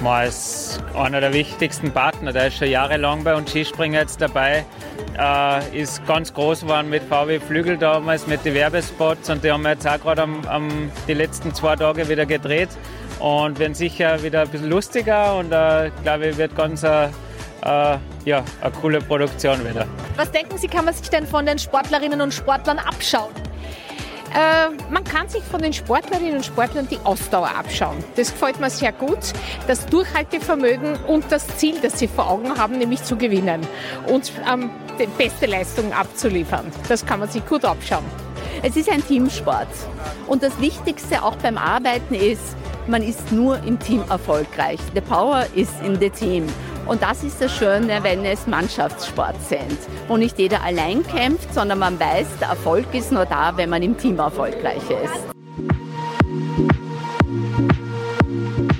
Man 0.02 0.28
ist 0.28 0.82
einer 0.96 1.20
der 1.20 1.34
wichtigsten 1.34 1.92
Partner. 1.92 2.32
Der 2.32 2.48
ist 2.48 2.58
schon 2.58 2.70
jahrelang 2.70 3.24
bei 3.24 3.36
uns 3.36 3.50
Skispringer 3.50 4.00
jetzt 4.00 4.22
dabei. 4.22 4.64
Äh, 5.18 5.82
ist 5.82 6.06
ganz 6.08 6.34
groß 6.34 6.62
geworden 6.62 6.90
mit 6.90 7.04
VW 7.04 7.40
Flügel 7.40 7.78
damals, 7.78 8.26
mit 8.26 8.46
den 8.46 8.54
Werbespots. 8.54 9.30
Und 9.30 9.44
die 9.44 9.52
haben 9.52 9.64
wir 9.64 9.72
jetzt 9.72 9.86
auch 9.86 10.00
gerade 10.00 10.22
am, 10.22 10.46
am, 10.48 10.92
die 11.08 11.14
letzten 11.14 11.54
zwei 11.54 11.76
Tage 11.76 12.08
wieder 12.08 12.26
gedreht. 12.26 12.70
Und 13.20 13.60
werden 13.60 13.74
sicher 13.74 14.24
wieder 14.24 14.44
ein 14.44 14.50
bisschen 14.50 14.70
lustiger. 14.70 15.36
Und 15.36 15.52
äh, 15.52 15.92
glaube 16.04 16.28
ich, 16.28 16.38
wird 16.38 16.56
ganz 16.56 16.84
äh, 16.84 17.10
ja, 17.62 18.44
eine 18.62 18.72
coole 18.82 19.02
Produktion 19.02 19.60
wieder. 19.68 19.86
Was 20.16 20.32
denken 20.32 20.58
Sie, 20.58 20.68
kann 20.68 20.86
man 20.86 20.94
sich 20.94 21.10
denn 21.10 21.28
von 21.28 21.46
den 21.46 21.60
Sportlerinnen 21.60 22.22
und 22.22 22.34
Sportlern 22.34 22.80
abschauen? 22.80 23.32
Äh, 24.34 24.70
man 24.92 25.04
kann 25.04 25.28
sich 25.28 25.44
von 25.44 25.62
den 25.62 25.74
Sportlerinnen 25.74 26.36
und 26.36 26.46
Sportlern 26.46 26.88
die 26.90 27.00
Ausdauer 27.04 27.50
abschauen. 27.50 27.98
Das 28.16 28.32
gefällt 28.32 28.60
mir 28.60 28.70
sehr 28.70 28.92
gut. 28.92 29.20
Das 29.68 29.86
Durchhaltevermögen 29.88 30.98
und 31.08 31.26
das 31.30 31.48
Ziel, 31.58 31.76
das 31.82 32.00
sie 32.00 32.08
vor 32.08 32.30
Augen 32.30 32.58
haben, 32.58 32.78
nämlich 32.78 33.04
zu 33.04 33.16
gewinnen 33.16 33.62
und 34.08 34.32
ähm, 34.52 34.70
die 35.00 35.08
beste 35.08 35.46
Leistung 35.46 35.94
abzuliefern. 35.94 36.72
Das 36.88 37.06
kann 37.06 37.20
man 37.20 37.30
sich 37.30 37.46
gut 37.46 37.66
abschauen. 37.66 38.06
Es 38.62 38.76
ist 38.76 38.90
ein 38.90 39.06
Teamsport. 39.06 39.68
Und 40.28 40.44
das 40.44 40.60
Wichtigste 40.60 41.24
auch 41.24 41.36
beim 41.38 41.58
Arbeiten 41.58 42.14
ist, 42.14 42.56
man 42.88 43.02
ist 43.02 43.32
nur 43.32 43.58
im 43.64 43.80
Team 43.80 44.04
erfolgreich. 44.10 44.80
The 44.94 45.02
power 45.02 45.46
is 45.56 45.70
in 45.84 46.00
the 46.00 46.10
team. 46.10 46.48
Und 46.90 47.04
das 47.04 47.24
ist 47.24 47.40
das 47.40 47.56
Schöne, 47.56 48.00
wenn 48.02 48.26
es 48.26 48.48
Mannschaftssport 48.48 49.40
sind, 49.48 49.78
wo 50.08 50.18
nicht 50.18 50.40
jeder 50.40 50.64
allein 50.64 51.06
kämpft, 51.06 51.54
sondern 51.54 51.78
man 51.78 52.00
weiß, 52.00 52.26
der 52.42 52.48
Erfolg 52.48 52.88
ist 52.94 53.12
nur 53.12 53.28
da, 53.28 53.56
wenn 53.58 53.70
man 53.70 53.84
im 53.84 53.96
Team 53.96 54.18
erfolgreich 54.18 54.82
ist. 55.04 55.30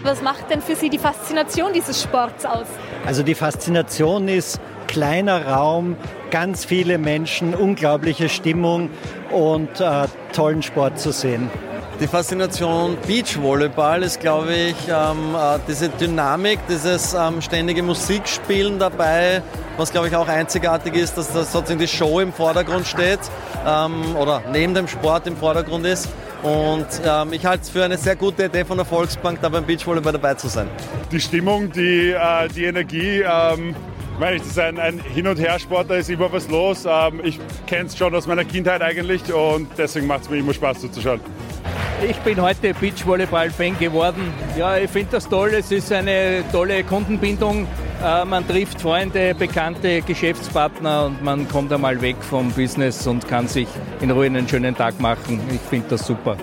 Was 0.02 0.24
macht 0.24 0.50
denn 0.50 0.60
für 0.60 0.76
Sie 0.76 0.90
die 0.90 0.98
Faszination 0.98 1.72
dieses 1.72 2.02
Sports 2.02 2.46
aus? 2.46 2.66
Also 3.06 3.22
die 3.22 3.36
Faszination 3.36 4.28
ist 4.28 4.60
kleiner 4.88 5.46
Raum, 5.46 5.96
ganz 6.32 6.66
viele 6.66 6.98
Menschen, 6.98 7.54
unglaubliche 7.54 8.28
Stimmung 8.28 8.90
und 9.30 9.80
äh, 9.80 10.08
tollen 10.34 10.64
Sport 10.64 10.98
zu 10.98 11.12
sehen. 11.12 11.52
Die 12.00 12.08
Faszination 12.08 12.98
Beachvolleyball 13.06 14.04
ist, 14.04 14.22
glaube 14.22 14.54
ich, 14.54 14.76
ähm, 14.88 15.36
äh, 15.36 15.60
diese 15.68 15.90
Dynamik, 15.90 16.60
dieses 16.70 17.14
ähm, 17.14 17.42
ständige 17.42 17.84
Musikspielen 17.84 18.80
dabei, 18.80 19.42
was, 19.76 19.92
glaube 19.92 20.08
ich, 20.08 20.16
auch 20.16 20.30
einzigartig 20.30 20.96
ist, 20.96 21.18
dass 21.18 21.34
das 21.34 21.52
sozusagen 21.52 21.82
die 21.82 21.90
Show 21.90 22.22
im 22.22 22.32
Vordergrund 22.32 22.88
steht 22.88 23.20
ähm, 23.68 24.16
oder 24.16 24.42
neben 24.50 24.74
dem 24.74 24.88
Sport 24.88 25.28
im 25.28 25.36
Vordergrund 25.36 25.86
ist. 25.86 26.08
Und 26.42 26.88
ähm, 27.06 27.34
ich 27.34 27.46
halte 27.46 27.64
es 27.64 27.70
für 27.70 27.84
eine 27.84 27.98
sehr 27.98 28.16
gute 28.16 28.46
Idee 28.46 28.64
von 28.64 28.78
der 28.78 28.86
Volksbank, 28.86 29.42
da 29.42 29.50
beim 29.50 29.66
Beachvolleyball 29.66 30.14
dabei 30.14 30.36
zu 30.36 30.48
sein. 30.48 30.70
Die 31.12 31.20
Stimmung, 31.20 31.70
die, 31.70 32.12
äh, 32.12 32.48
die 32.48 32.64
Energie, 32.64 33.26
ähm, 33.30 33.76
meine 34.18 34.38
ich, 34.38 34.44
das 34.44 34.52
ist 34.52 34.60
ein, 34.60 34.80
ein 34.80 35.00
Hin- 35.00 35.28
und 35.28 35.38
Her-Sport, 35.38 35.90
da 35.90 35.96
ist 35.96 36.10
immer 36.10 36.32
was 36.32 36.48
los. 36.48 36.86
Ähm, 36.88 37.20
ich 37.26 37.42
kenne 37.68 37.88
es 37.88 37.98
schon 37.98 38.16
aus 38.16 38.26
meiner 38.26 38.46
Kindheit 38.46 38.82
eigentlich 38.82 39.34
und 39.34 39.68
deswegen 39.78 40.08
macht 40.08 40.22
es 40.22 40.30
mir 40.30 40.38
immer 40.38 40.54
Spaß 40.54 40.80
zuzuschauen. 40.80 41.20
Ich 42.08 42.18
bin 42.20 42.42
heute 42.42 42.74
Beachvolleyball-Fan 42.74 43.78
geworden. 43.78 44.32
Ja, 44.58 44.78
ich 44.78 44.90
finde 44.90 45.12
das 45.12 45.28
toll. 45.28 45.52
Es 45.54 45.72
ist 45.72 45.92
eine 45.92 46.44
tolle 46.52 46.84
Kundenbindung. 46.84 47.68
Äh, 48.02 48.26
man 48.26 48.48
trifft 48.48 48.82
Freunde, 48.82 49.36
bekannte 49.36 50.02
Geschäftspartner 50.02 51.08
und 51.08 51.24
man 51.24 51.48
kommt 51.50 51.74
einmal 51.74 52.02
weg 52.02 52.16
vom 52.22 52.52
Business 52.52 53.06
und 53.06 53.28
kann 53.28 53.48
sich 53.48 53.68
in 54.00 54.12
Ruhe 54.12 54.28
einen 54.28 54.48
schönen 54.48 54.76
Tag 54.76 55.00
machen. 55.02 55.42
Ich 55.54 55.62
finde 55.62 55.90
das 55.90 56.08
super. 56.08 56.38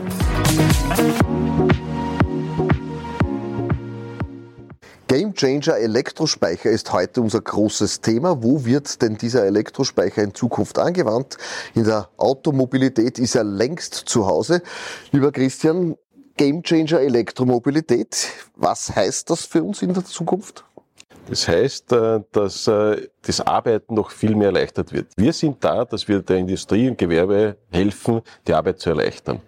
Gamechanger 5.16 5.79
Elektrospeicher 5.79 6.68
ist 6.68 6.92
heute 6.92 7.22
unser 7.22 7.40
großes 7.40 8.02
Thema. 8.02 8.42
Wo 8.42 8.66
wird 8.66 9.00
denn 9.00 9.16
dieser 9.16 9.46
Elektrospeicher 9.46 10.22
in 10.22 10.35
Zukunft 10.35 10.79
angewandt? 10.79 11.38
In 11.74 11.85
der 11.85 12.11
Automobilität 12.18 13.18
ist 13.18 13.35
er 13.35 13.44
längst 13.44 13.94
zu 13.94 14.26
Hause. 14.26 14.61
Lieber 15.12 15.33
Christian, 15.33 15.96
Gamechanger 16.37 17.00
Elektromobilität, 17.00 18.29
was 18.57 18.94
heißt 18.94 19.31
das 19.31 19.46
für 19.46 19.62
uns 19.62 19.81
in 19.81 19.94
der 19.94 20.05
Zukunft? 20.05 20.66
Das 21.31 21.48
heißt, 21.48 21.92
äh, 21.92 22.20
dass 22.33 22.66
äh, 22.66 23.09
das 23.22 23.40
Arbeiten 23.40 23.94
noch 23.94 24.11
viel 24.11 24.37
mehr 24.37 24.48
erleichtert 24.48 24.92
wird. 24.92 25.07
Wir 25.16 25.33
sind 25.33 25.64
da, 25.64 25.87
dass 25.87 26.09
wir 26.09 26.20
der 26.20 26.37
Industrie 26.37 26.90
und 26.90 26.98
Gewerbe 26.98 27.57
helfen, 27.70 28.20
die 28.46 28.52
Arbeit 28.52 28.81
zu 28.81 28.90
erleichtern. 28.90 29.40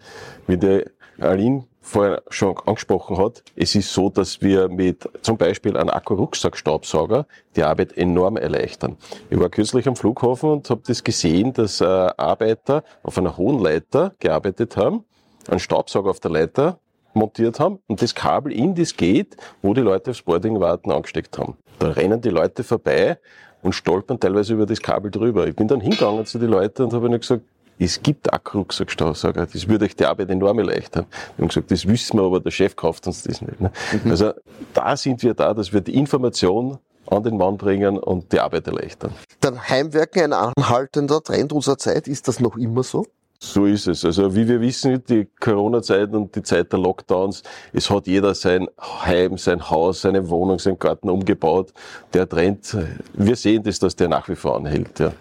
Wie 0.47 0.57
der 0.57 0.87
Aline 1.21 1.68
vorher 1.89 2.23
schon 2.29 2.57
angesprochen 2.67 3.19
hat, 3.19 3.43
es 3.57 3.75
ist 3.75 3.93
so, 3.93 4.11
dass 4.11 4.43
wir 4.43 4.69
mit 4.69 5.09
zum 5.23 5.37
Beispiel 5.37 5.77
einem 5.77 5.89
Akku-Rucksack-Staubsauger 5.89 7.27
die 7.57 7.63
Arbeit 7.63 7.97
enorm 7.97 8.37
erleichtern. 8.37 8.97
Ich 9.31 9.41
war 9.41 9.49
kürzlich 9.49 9.89
am 9.89 9.97
Flughafen 9.97 10.51
und 10.51 10.71
habe 10.71 10.83
das 10.87 11.03
gesehen, 11.03 11.53
dass 11.55 11.81
äh, 11.81 11.85
Arbeiter 11.85 12.85
auf 13.03 13.19
einer 13.19 13.37
hohen 13.37 13.59
Leiter 13.59 14.15
gearbeitet 14.19 14.77
haben, 14.77 15.05
einen 15.49 15.61
Staubsauger 15.61 16.11
auf 16.11 16.21
der 16.21 16.31
Leiter 16.31 16.79
montiert 17.15 17.59
haben 17.59 17.79
und 17.87 18.03
das 18.03 18.15
Kabel 18.15 18.53
in 18.53 18.75
das 18.75 18.97
Gate, 18.97 19.37
wo 19.63 19.73
die 19.73 19.81
Leute 19.81 20.11
aufs 20.11 20.23
Boarding 20.23 20.61
warten, 20.61 20.93
angesteckt 20.93 21.39
haben. 21.39 21.57
Da 21.79 21.89
rennen 21.89 22.21
die 22.21 22.31
Leute 22.31 22.65
vorbei 22.65 23.19
und 23.63 23.75
stolpern 23.75 24.21
teilweise 24.21 24.55
über 24.55 24.67
das 24.67 24.81
Kabel 24.81 25.11
drüber. 25.11 25.47
Ich 25.47 25.57
bin 25.57 25.69
dann 25.69 25.81
hingegangen 25.81 26.27
zu 26.27 26.39
den 26.39 26.51
Leuten 26.51 26.83
und 26.83 26.93
habe 26.93 27.07
ihnen 27.07 27.19
gesagt, 27.19 27.43
es 27.79 28.03
gibt 28.03 28.33
Akku-Rucksackstaubsauger, 28.33 29.47
das 29.47 29.69
würde 29.69 29.85
euch 29.85 29.97
die 29.97 30.05
Arbeit 30.05 30.31
enorm 30.31 30.59
erleichtern. 30.59 31.07
Wir 31.37 31.43
haben 31.43 31.49
gesagt, 31.49 31.71
das 31.71 31.87
wissen 31.87 32.19
wir, 32.19 32.25
aber 32.25 32.41
der 32.41 32.51
Chef 32.51 32.75
kauft 32.75 33.07
uns 33.07 33.23
das 33.23 33.41
nicht. 33.41 33.61
Ne? 33.61 33.71
Mhm. 34.05 34.11
Also 34.11 34.33
da 34.75 34.97
sind 34.97 35.23
wir 35.23 35.35
da, 35.35 35.55
dass 35.55 35.73
wir 35.73 35.81
die 35.81 35.95
Information 35.95 36.79
an 37.07 37.23
den 37.23 37.37
Mann 37.37 37.57
bringen 37.57 37.99
und 37.99 38.33
die 38.33 38.41
Arbeit 38.41 38.67
erleichtern. 38.67 39.13
Dann 39.41 39.69
Heimwerken 39.69 40.33
ein 40.33 40.53
anhaltender 40.57 41.23
Trend 41.23 41.53
unserer 41.53 41.79
Zeit, 41.79 42.09
ist 42.09 42.29
das 42.29 42.41
noch 42.41 42.57
immer 42.57 42.83
so? 42.83 43.07
So 43.41 43.67
ist 43.67 43.87
es. 43.87 44.05
Also 44.05 44.35
wie 44.35 44.49
wir 44.49 44.61
wissen, 44.61 45.03
die 45.09 45.29
Corona-Zeit 45.39 46.13
und 46.13 46.35
die 46.35 46.43
Zeit 46.43 46.73
der 46.73 46.81
Lockdowns, 46.81 47.45
es 47.73 47.89
hat 47.89 48.09
jeder 48.09 48.35
sein 48.35 48.67
Heim, 48.81 49.39
sein 49.39 49.71
Haus, 49.71 50.01
seine 50.01 50.29
Wohnung, 50.29 50.59
seinen 50.59 50.79
Garten 50.79 51.09
umgebaut. 51.09 51.73
Der 52.15 52.29
Trend, 52.29 52.77
wir 53.15 53.37
sehen 53.37 53.63
das, 53.63 53.79
dass 53.79 53.95
der 53.95 54.09
nach 54.09 54.29
wie 54.29 54.35
vor 54.35 54.57
anhält. 54.57 54.99
Ja. 54.99 55.13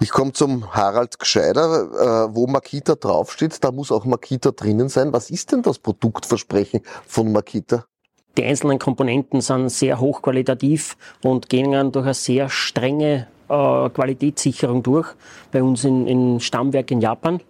Ich 0.00 0.10
komme 0.10 0.32
zum 0.32 0.74
Harald 0.74 1.18
Gscheider, 1.18 2.28
äh, 2.28 2.34
wo 2.34 2.46
Makita 2.46 2.94
draufsteht, 2.94 3.64
da 3.64 3.72
muss 3.72 3.90
auch 3.90 4.04
Makita 4.04 4.50
drinnen 4.50 4.90
sein. 4.90 5.12
Was 5.14 5.30
ist 5.30 5.52
denn 5.52 5.62
das 5.62 5.78
Produktversprechen 5.78 6.80
von 7.06 7.32
Makita? 7.32 7.86
Die 8.36 8.44
einzelnen 8.44 8.78
Komponenten 8.78 9.40
sind 9.40 9.70
sehr 9.70 9.98
hochqualitativ 9.98 10.96
und 11.22 11.48
gehen 11.48 11.92
durch 11.92 12.04
eine 12.04 12.14
sehr 12.14 12.48
strenge 12.48 13.28
äh, 13.52 13.90
Qualitätssicherung 13.90 14.82
durch 14.82 15.08
bei 15.50 15.62
uns 15.62 15.84
in, 15.84 16.06
in 16.06 16.40
Stammwerk 16.40 16.90
in 16.90 17.00
Japan. 17.00 17.40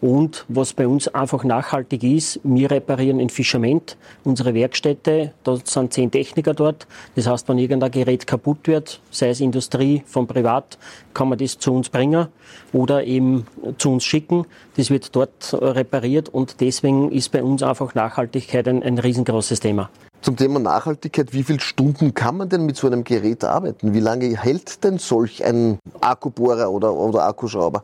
Und 0.00 0.44
was 0.48 0.72
bei 0.72 0.86
uns 0.86 1.08
einfach 1.08 1.44
nachhaltig 1.44 2.02
ist, 2.02 2.40
wir 2.42 2.70
reparieren 2.70 3.20
in 3.20 3.28
Fischament 3.28 3.96
unsere 4.22 4.54
Werkstätte. 4.54 5.32
Da 5.42 5.56
sind 5.56 5.92
zehn 5.92 6.10
Techniker 6.10 6.54
dort. 6.54 6.86
Das 7.16 7.26
heißt, 7.26 7.48
wenn 7.48 7.58
irgendein 7.58 7.90
Gerät 7.90 8.26
kaputt 8.26 8.66
wird, 8.66 9.00
sei 9.10 9.30
es 9.30 9.40
Industrie, 9.40 10.02
von 10.06 10.26
Privat, 10.26 10.78
kann 11.12 11.28
man 11.28 11.38
das 11.38 11.58
zu 11.58 11.72
uns 11.72 11.88
bringen 11.88 12.28
oder 12.72 13.04
eben 13.04 13.46
zu 13.78 13.92
uns 13.92 14.04
schicken. 14.04 14.46
Das 14.76 14.90
wird 14.90 15.14
dort 15.14 15.54
repariert 15.60 16.28
und 16.28 16.60
deswegen 16.60 17.10
ist 17.10 17.30
bei 17.30 17.42
uns 17.42 17.62
einfach 17.62 17.94
Nachhaltigkeit 17.94 18.68
ein, 18.68 18.82
ein 18.82 18.98
riesengroßes 18.98 19.60
Thema. 19.60 19.90
Zum 20.24 20.36
Thema 20.36 20.58
Nachhaltigkeit, 20.58 21.34
wie 21.34 21.42
viele 21.42 21.60
Stunden 21.60 22.14
kann 22.14 22.38
man 22.38 22.48
denn 22.48 22.64
mit 22.64 22.78
so 22.78 22.86
einem 22.86 23.04
Gerät 23.04 23.44
arbeiten? 23.44 23.92
Wie 23.92 24.00
lange 24.00 24.34
hält 24.34 24.82
denn 24.82 24.96
solch 24.96 25.44
ein 25.44 25.78
Akkubohrer 26.00 26.70
oder, 26.70 26.94
oder 26.94 27.26
Akkuschrauber? 27.26 27.82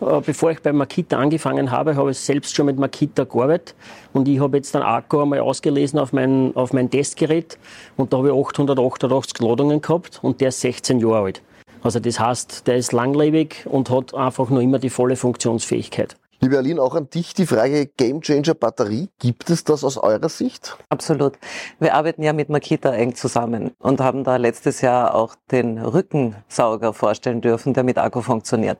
Äh, 0.00 0.20
bevor 0.24 0.52
ich 0.52 0.62
bei 0.62 0.72
Makita 0.72 1.18
angefangen 1.18 1.72
habe, 1.72 1.96
habe 1.96 2.12
ich 2.12 2.18
selbst 2.20 2.54
schon 2.54 2.66
mit 2.66 2.78
Makita 2.78 3.24
gearbeitet 3.24 3.74
und 4.12 4.28
ich 4.28 4.38
habe 4.38 4.58
jetzt 4.58 4.76
einen 4.76 4.84
Akku 4.84 5.20
einmal 5.20 5.40
ausgelesen 5.40 5.98
auf 5.98 6.12
mein, 6.12 6.54
auf 6.54 6.72
mein 6.72 6.90
Testgerät 6.90 7.58
und 7.96 8.12
da 8.12 8.18
habe 8.18 8.28
ich 8.28 8.34
888 8.34 9.40
Ladungen 9.40 9.82
gehabt 9.82 10.20
und 10.22 10.40
der 10.40 10.50
ist 10.50 10.60
16 10.60 11.00
Jahre 11.00 11.24
alt. 11.24 11.42
Also 11.82 11.98
das 11.98 12.20
heißt, 12.20 12.68
der 12.68 12.76
ist 12.76 12.92
langlebig 12.92 13.66
und 13.68 13.90
hat 13.90 14.14
einfach 14.14 14.48
nur 14.48 14.62
immer 14.62 14.78
die 14.78 14.90
volle 14.90 15.16
Funktionsfähigkeit. 15.16 16.14
Liebe 16.42 16.56
Aline, 16.56 16.80
auch 16.80 16.94
an 16.94 17.10
dich 17.10 17.34
die 17.34 17.44
Frage 17.44 17.86
Gamechanger 17.98 18.54
Batterie. 18.54 19.10
Gibt 19.18 19.50
es 19.50 19.62
das 19.62 19.84
aus 19.84 19.98
eurer 19.98 20.30
Sicht? 20.30 20.78
Absolut. 20.88 21.34
Wir 21.78 21.92
arbeiten 21.94 22.22
ja 22.22 22.32
mit 22.32 22.48
Makita 22.48 22.94
eng 22.94 23.14
zusammen 23.14 23.72
und 23.78 24.00
haben 24.00 24.24
da 24.24 24.36
letztes 24.36 24.80
Jahr 24.80 25.14
auch 25.14 25.34
den 25.50 25.76
Rückensauger 25.78 26.94
vorstellen 26.94 27.42
dürfen, 27.42 27.74
der 27.74 27.84
mit 27.84 27.98
Akku 27.98 28.22
funktioniert. 28.22 28.78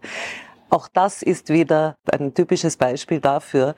Auch 0.71 0.89
das 0.89 1.21
ist 1.21 1.51
wieder 1.51 1.97
ein 2.11 2.33
typisches 2.33 2.79
Beispiel 2.79 3.21
dafür, 3.21 3.75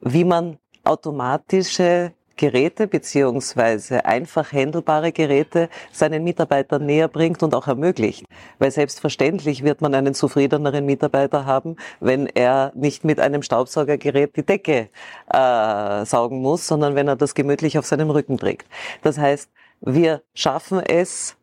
wie 0.00 0.24
man 0.24 0.58
automatische 0.84 2.12
Geräte 2.40 2.86
beziehungsweise 2.86 4.06
einfach 4.06 4.50
handelbare 4.50 5.12
Geräte 5.12 5.68
seinen 5.92 6.24
Mitarbeitern 6.24 6.86
näher 6.86 7.08
bringt 7.08 7.42
und 7.42 7.54
auch 7.54 7.66
ermöglicht. 7.66 8.24
Weil 8.58 8.70
selbstverständlich 8.70 9.62
wird 9.62 9.82
man 9.82 9.94
einen 9.94 10.14
zufriedeneren 10.14 10.86
Mitarbeiter 10.86 11.44
haben, 11.44 11.76
wenn 12.00 12.26
er 12.28 12.72
nicht 12.74 13.04
mit 13.04 13.20
einem 13.20 13.42
Staubsaugergerät 13.42 14.34
die 14.36 14.42
Decke 14.42 14.88
äh, 15.30 16.04
saugen 16.06 16.40
muss, 16.40 16.66
sondern 16.66 16.94
wenn 16.94 17.08
er 17.08 17.16
das 17.16 17.34
gemütlich 17.34 17.76
auf 17.76 17.84
seinem 17.84 18.08
Rücken 18.08 18.38
trägt. 18.38 18.66
Das 19.02 19.18
heißt, 19.18 19.50
wir 19.82 20.22
schaffen 20.32 20.80
es, 20.80 21.36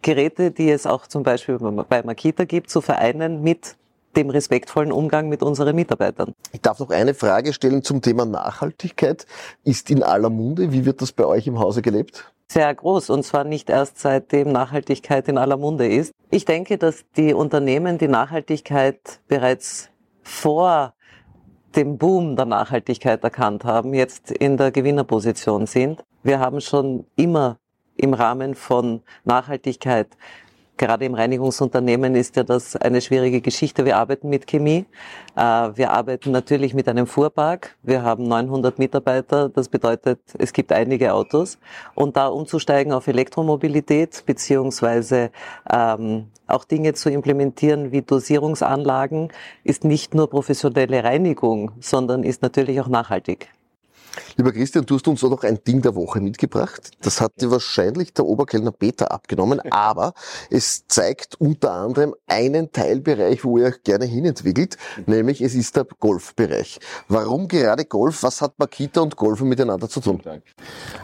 Geräte, 0.00 0.50
die 0.50 0.70
es 0.70 0.86
auch 0.86 1.06
zum 1.08 1.24
Beispiel 1.24 1.58
bei 1.58 2.02
Makita 2.02 2.44
gibt, 2.44 2.70
zu 2.70 2.80
vereinen 2.80 3.42
mit 3.42 3.76
dem 4.18 4.30
respektvollen 4.30 4.92
Umgang 4.92 5.28
mit 5.28 5.42
unseren 5.42 5.74
Mitarbeitern. 5.74 6.34
Ich 6.52 6.60
darf 6.60 6.80
noch 6.80 6.90
eine 6.90 7.14
Frage 7.14 7.52
stellen 7.52 7.82
zum 7.82 8.02
Thema 8.02 8.26
Nachhaltigkeit. 8.26 9.26
Ist 9.64 9.90
in 9.90 10.02
aller 10.02 10.28
Munde, 10.28 10.72
wie 10.72 10.84
wird 10.84 11.00
das 11.00 11.12
bei 11.12 11.24
euch 11.24 11.46
im 11.46 11.58
Hause 11.58 11.82
gelebt? 11.82 12.30
Sehr 12.50 12.74
groß 12.74 13.10
und 13.10 13.24
zwar 13.24 13.44
nicht 13.44 13.70
erst 13.70 13.98
seitdem 13.98 14.50
Nachhaltigkeit 14.50 15.28
in 15.28 15.38
aller 15.38 15.56
Munde 15.56 15.86
ist. 15.86 16.12
Ich 16.30 16.44
denke, 16.44 16.78
dass 16.78 17.04
die 17.16 17.32
Unternehmen 17.32 17.98
die 17.98 18.08
Nachhaltigkeit 18.08 19.20
bereits 19.28 19.90
vor 20.22 20.94
dem 21.76 21.98
Boom 21.98 22.34
der 22.34 22.46
Nachhaltigkeit 22.46 23.22
erkannt 23.22 23.64
haben, 23.64 23.94
jetzt 23.94 24.32
in 24.32 24.56
der 24.56 24.72
Gewinnerposition 24.72 25.66
sind. 25.66 26.02
Wir 26.22 26.40
haben 26.40 26.60
schon 26.60 27.06
immer 27.16 27.58
im 27.96 28.14
Rahmen 28.14 28.54
von 28.54 29.02
Nachhaltigkeit 29.24 30.08
Gerade 30.78 31.04
im 31.06 31.14
Reinigungsunternehmen 31.14 32.14
ist 32.14 32.36
ja 32.36 32.44
das 32.44 32.76
eine 32.76 33.00
schwierige 33.00 33.40
Geschichte. 33.40 33.84
Wir 33.84 33.96
arbeiten 33.96 34.28
mit 34.28 34.46
Chemie. 34.46 34.86
Äh, 35.34 35.40
wir 35.40 35.90
arbeiten 35.90 36.30
natürlich 36.30 36.72
mit 36.72 36.88
einem 36.88 37.08
Fuhrpark. 37.08 37.76
Wir 37.82 38.02
haben 38.02 38.28
900 38.28 38.78
Mitarbeiter. 38.78 39.48
Das 39.48 39.68
bedeutet, 39.68 40.20
es 40.38 40.52
gibt 40.52 40.70
einige 40.72 41.14
Autos. 41.14 41.58
Und 41.96 42.16
da 42.16 42.28
umzusteigen 42.28 42.92
auf 42.92 43.08
Elektromobilität 43.08 44.22
beziehungsweise 44.24 45.32
ähm, 45.68 46.28
auch 46.46 46.64
Dinge 46.64 46.94
zu 46.94 47.10
implementieren 47.10 47.90
wie 47.90 48.02
Dosierungsanlagen 48.02 49.32
ist 49.64 49.82
nicht 49.84 50.14
nur 50.14 50.30
professionelle 50.30 51.02
Reinigung, 51.02 51.72
sondern 51.80 52.22
ist 52.22 52.40
natürlich 52.40 52.80
auch 52.80 52.88
nachhaltig. 52.88 53.48
Lieber 54.36 54.52
Christian, 54.52 54.86
du 54.86 54.94
hast 54.94 55.08
uns 55.08 55.22
auch 55.24 55.30
noch 55.30 55.44
ein 55.44 55.58
Ding 55.64 55.82
der 55.82 55.94
Woche 55.94 56.20
mitgebracht. 56.20 56.90
Das 57.00 57.20
hat 57.20 57.40
dir 57.40 57.50
wahrscheinlich 57.50 58.12
der 58.12 58.24
Oberkellner 58.24 58.72
Peter 58.72 59.10
abgenommen, 59.10 59.60
aber 59.70 60.14
es 60.50 60.86
zeigt 60.86 61.40
unter 61.40 61.72
anderem 61.72 62.14
einen 62.26 62.72
Teilbereich, 62.72 63.44
wo 63.44 63.58
ihr 63.58 63.66
euch 63.66 63.82
gerne 63.82 64.04
hinentwickelt, 64.04 64.76
nämlich 65.06 65.40
es 65.40 65.54
ist 65.54 65.76
der 65.76 65.86
Golfbereich. 65.98 66.80
Warum 67.08 67.48
gerade 67.48 67.84
Golf? 67.84 68.22
Was 68.22 68.40
hat 68.40 68.58
Makita 68.58 69.00
und 69.00 69.16
Golf 69.16 69.40
miteinander 69.40 69.88
zu 69.88 70.00
tun? 70.00 70.20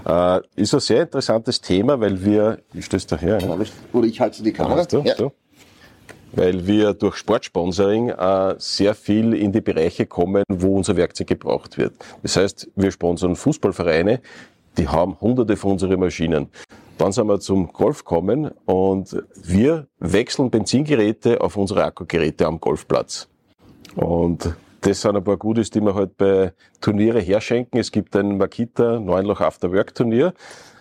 Äh, 0.06 0.40
ist 0.56 0.74
ein 0.74 0.80
sehr 0.80 1.02
interessantes 1.02 1.60
Thema, 1.60 2.00
weil 2.00 2.24
wir, 2.24 2.60
wie 2.72 2.82
stößt 2.82 3.12
da 3.12 3.16
her? 3.16 3.38
Oder 3.92 4.06
ich 4.06 4.20
halte 4.20 4.42
die 4.42 4.52
Kamera. 4.52 4.84
Du, 4.84 5.00
ja. 5.00 5.14
du 5.14 5.32
weil 6.36 6.66
wir 6.66 6.94
durch 6.94 7.16
Sportsponsoring 7.16 8.10
äh, 8.10 8.54
sehr 8.58 8.94
viel 8.94 9.34
in 9.34 9.52
die 9.52 9.60
Bereiche 9.60 10.06
kommen, 10.06 10.44
wo 10.48 10.76
unser 10.76 10.96
Werkzeug 10.96 11.28
gebraucht 11.28 11.78
wird. 11.78 11.94
Das 12.22 12.36
heißt, 12.36 12.70
wir 12.76 12.90
sponsern 12.90 13.36
Fußballvereine, 13.36 14.20
die 14.76 14.88
haben 14.88 15.20
hunderte 15.20 15.56
von 15.56 15.72
unseren 15.72 16.00
Maschinen. 16.00 16.48
Dann 16.98 17.12
sind 17.12 17.26
wir 17.26 17.40
zum 17.40 17.72
Golf 17.72 18.04
kommen 18.04 18.50
und 18.66 19.16
wir 19.42 19.88
wechseln 19.98 20.50
Benzingeräte 20.50 21.40
auf 21.40 21.56
unsere 21.56 21.84
Akkugeräte 21.84 22.46
am 22.46 22.60
Golfplatz. 22.60 23.28
Und 23.96 24.54
das 24.80 25.00
sind 25.00 25.16
ein 25.16 25.24
paar 25.24 25.36
Gutes, 25.36 25.70
die 25.70 25.80
wir 25.80 25.94
halt 25.94 26.16
bei 26.16 26.52
Turniere 26.80 27.20
herschenken. 27.20 27.80
Es 27.80 27.90
gibt 27.90 28.14
ein 28.16 28.36
Makita 28.36 29.00
Neunloch 29.00 29.40
After 29.40 29.72
Work 29.72 29.94
Turnier 29.94 30.34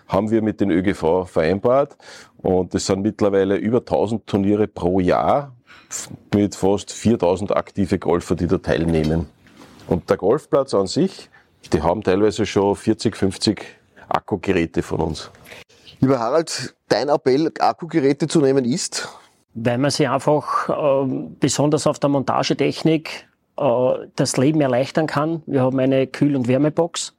haben 0.08 0.30
wir 0.30 0.42
mit 0.42 0.62
den 0.62 0.70
ÖGV 0.70 1.26
vereinbart. 1.26 1.98
Und 2.44 2.76
es 2.76 2.86
sind 2.86 3.02
mittlerweile 3.02 3.56
über 3.56 3.80
1000 3.80 4.28
Turniere 4.28 4.68
pro 4.68 5.00
Jahr 5.00 5.56
mit 6.34 6.56
fast 6.56 6.92
4000 6.92 7.56
aktive 7.56 7.98
Golfer, 7.98 8.36
die 8.36 8.48
da 8.48 8.58
teilnehmen. 8.58 9.28
Und 9.88 10.10
der 10.10 10.18
Golfplatz 10.18 10.74
an 10.74 10.88
sich, 10.88 11.30
die 11.72 11.82
haben 11.82 12.04
teilweise 12.04 12.46
schon 12.46 12.76
40, 12.76 13.16
50 13.16 13.66
Akkugeräte 14.10 14.84
von 14.84 15.00
uns. 15.00 15.32
Lieber 16.02 16.20
Harald, 16.20 16.76
dein 16.90 17.08
Appell, 17.08 17.50
Akkugeräte 17.60 18.28
zu 18.28 18.42
nehmen 18.42 18.66
ist? 18.66 19.08
Weil 19.54 19.78
man 19.78 19.92
sie 19.92 20.08
einfach 20.08 20.68
äh, 20.68 21.28
besonders 21.40 21.88
auf 21.88 22.00
der 22.00 22.10
Montagetechnik 22.10 23.26
äh, 23.58 23.94
das 24.18 24.36
Leben 24.36 24.60
erleichtern 24.60 25.08
kann. 25.08 25.44
Wir 25.46 25.62
haben 25.62 25.80
eine 25.80 26.08
Kühl- 26.08 26.36
und 26.36 26.50
Wärmebox 26.50 27.16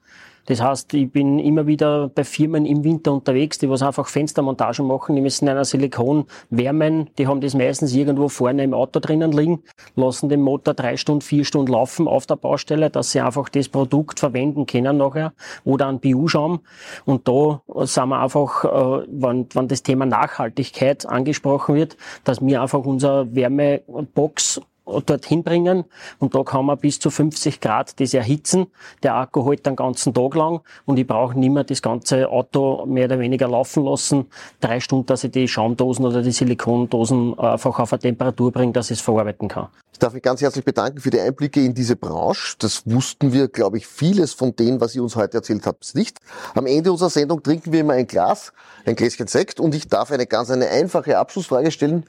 Das 0.46 0.60
heißt, 0.60 0.92
ich 0.94 1.10
bin 1.10 1.38
immer 1.38 1.66
wieder 1.66 2.08
bei 2.08 2.24
Firmen 2.24 2.66
im 2.66 2.84
Winter 2.84 3.12
unterwegs, 3.12 3.58
die 3.58 3.68
was 3.68 3.82
einfach 3.82 4.08
Fenstermontage 4.08 4.82
machen. 4.82 5.16
Die 5.16 5.22
müssen 5.22 5.48
einer 5.48 5.64
Silikon 5.64 6.26
wärmen. 6.50 7.10
Die 7.18 7.26
haben 7.26 7.40
das 7.40 7.54
meistens 7.54 7.94
irgendwo 7.94 8.28
vorne 8.28 8.64
im 8.64 8.74
Auto 8.74 9.00
drinnen 9.00 9.32
liegen, 9.32 9.62
lassen 9.96 10.28
den 10.28 10.42
Motor 10.42 10.74
drei 10.74 10.96
Stunden, 10.96 11.22
vier 11.22 11.44
Stunden 11.44 11.72
laufen 11.72 12.08
auf 12.08 12.26
der 12.26 12.36
Baustelle, 12.36 12.90
dass 12.90 13.12
sie 13.12 13.20
einfach 13.20 13.48
das 13.48 13.68
Produkt 13.68 14.20
verwenden 14.20 14.66
können 14.66 14.98
nachher 14.98 15.32
oder 15.64 15.86
einen 15.86 16.00
BU-Schaum. 16.00 16.60
Und 17.04 17.26
da 17.28 17.62
sind 17.84 18.08
wir 18.08 18.20
einfach, 18.20 18.64
äh, 18.64 19.06
wenn, 19.10 19.46
wenn 19.54 19.68
das 19.68 19.82
Thema 19.82 20.06
Nachhaltigkeit 20.06 21.06
angesprochen 21.06 21.74
wird, 21.74 21.96
dass 22.24 22.40
wir 22.44 22.60
einfach 22.60 22.84
unser 22.84 23.34
Wärmebox 23.34 24.60
dorthin 25.06 25.42
bringen 25.42 25.84
und 26.18 26.34
da 26.34 26.42
kann 26.42 26.66
man 26.66 26.78
bis 26.78 26.98
zu 26.98 27.10
50 27.10 27.60
Grad 27.60 27.98
das 28.00 28.14
erhitzen. 28.14 28.66
Der 29.02 29.14
Akku 29.14 29.46
hält 29.48 29.66
den 29.66 29.76
ganzen 29.76 30.12
Tag 30.14 30.34
lang 30.34 30.60
und 30.84 30.98
ich 30.98 31.06
brauche 31.06 31.38
nicht 31.38 31.50
mehr 31.50 31.64
das 31.64 31.82
ganze 31.82 32.28
Auto 32.28 32.84
mehr 32.86 33.06
oder 33.06 33.18
weniger 33.18 33.48
laufen 33.48 33.84
lassen. 33.84 34.26
Drei 34.60 34.80
Stunden, 34.80 35.06
dass 35.06 35.24
ich 35.24 35.32
die 35.32 35.48
Schaumdosen 35.48 36.04
oder 36.04 36.22
die 36.22 36.32
Silikondosen 36.32 37.38
einfach 37.38 37.78
auf 37.78 37.92
eine 37.92 38.00
Temperatur 38.00 38.52
bringe, 38.52 38.72
dass 38.72 38.90
ich 38.90 38.98
es 38.98 39.04
verarbeiten 39.04 39.48
kann. 39.48 39.68
Ich 39.94 40.00
darf 40.00 40.12
mich 40.12 40.24
ganz 40.24 40.40
herzlich 40.40 40.64
bedanken 40.64 40.98
für 40.98 41.10
die 41.10 41.20
Einblicke 41.20 41.64
in 41.64 41.72
diese 41.72 41.94
Branche. 41.94 42.56
Das 42.58 42.82
wussten 42.84 43.32
wir, 43.32 43.46
glaube 43.46 43.78
ich, 43.78 43.86
vieles 43.86 44.32
von 44.32 44.56
dem, 44.56 44.80
was 44.80 44.96
ihr 44.96 45.04
uns 45.04 45.14
heute 45.14 45.36
erzählt 45.36 45.68
habt, 45.68 45.94
nicht. 45.94 46.18
Am 46.56 46.66
Ende 46.66 46.90
unserer 46.90 47.10
Sendung 47.10 47.44
trinken 47.44 47.70
wir 47.70 47.78
immer 47.78 47.92
ein 47.92 48.08
Glas, 48.08 48.52
ein 48.84 48.96
Gläschen 48.96 49.28
Sekt 49.28 49.60
und 49.60 49.72
ich 49.72 49.86
darf 49.86 50.10
eine 50.10 50.26
ganz 50.26 50.50
eine 50.50 50.68
einfache 50.68 51.16
Abschlussfrage 51.16 51.70
stellen. 51.70 52.06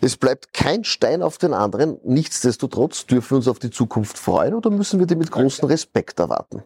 Es 0.00 0.16
bleibt 0.16 0.52
kein 0.52 0.82
Stein 0.82 1.22
auf 1.22 1.38
den 1.38 1.54
anderen. 1.54 1.98
Nichtsdestotrotz 2.02 3.06
dürfen 3.06 3.30
wir 3.30 3.36
uns 3.36 3.46
auf 3.46 3.60
die 3.60 3.70
Zukunft 3.70 4.18
freuen 4.18 4.54
oder 4.54 4.70
müssen 4.70 4.98
wir 4.98 5.06
die 5.06 5.14
mit 5.14 5.30
großem 5.30 5.68
Respekt 5.68 6.18
erwarten? 6.18 6.64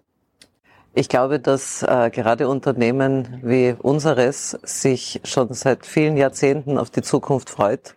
Ich 0.95 1.11
glaube, 1.11 1.39
dass 1.39 1.83
äh, 1.83 2.09
gerade 2.11 2.49
Unternehmen 2.49 3.41
wie 3.43 3.75
unseres 3.79 4.59
sich 4.63 5.21
schon 5.25 5.53
seit 5.53 5.85
vielen 5.85 6.17
Jahrzehnten 6.17 6.79
auf 6.79 6.89
die 6.89 7.03
Zukunft 7.03 7.51
freut. 7.51 7.95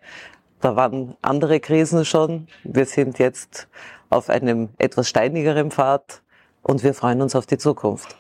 Da 0.65 0.75
waren 0.75 1.15
andere 1.21 1.59
Krisen 1.59 2.05
schon. 2.05 2.47
Wir 2.63 2.87
sind 2.87 3.19
jetzt 3.19 3.67
auf 4.09 4.31
einem 4.31 4.69
etwas 4.79 5.07
steinigeren 5.07 5.69
Pfad 5.69 6.23
und 6.63 6.83
wir 6.83 6.95
freuen 6.95 7.21
uns 7.21 7.35
auf 7.35 7.45
die 7.45 7.59
Zukunft. 7.59 8.15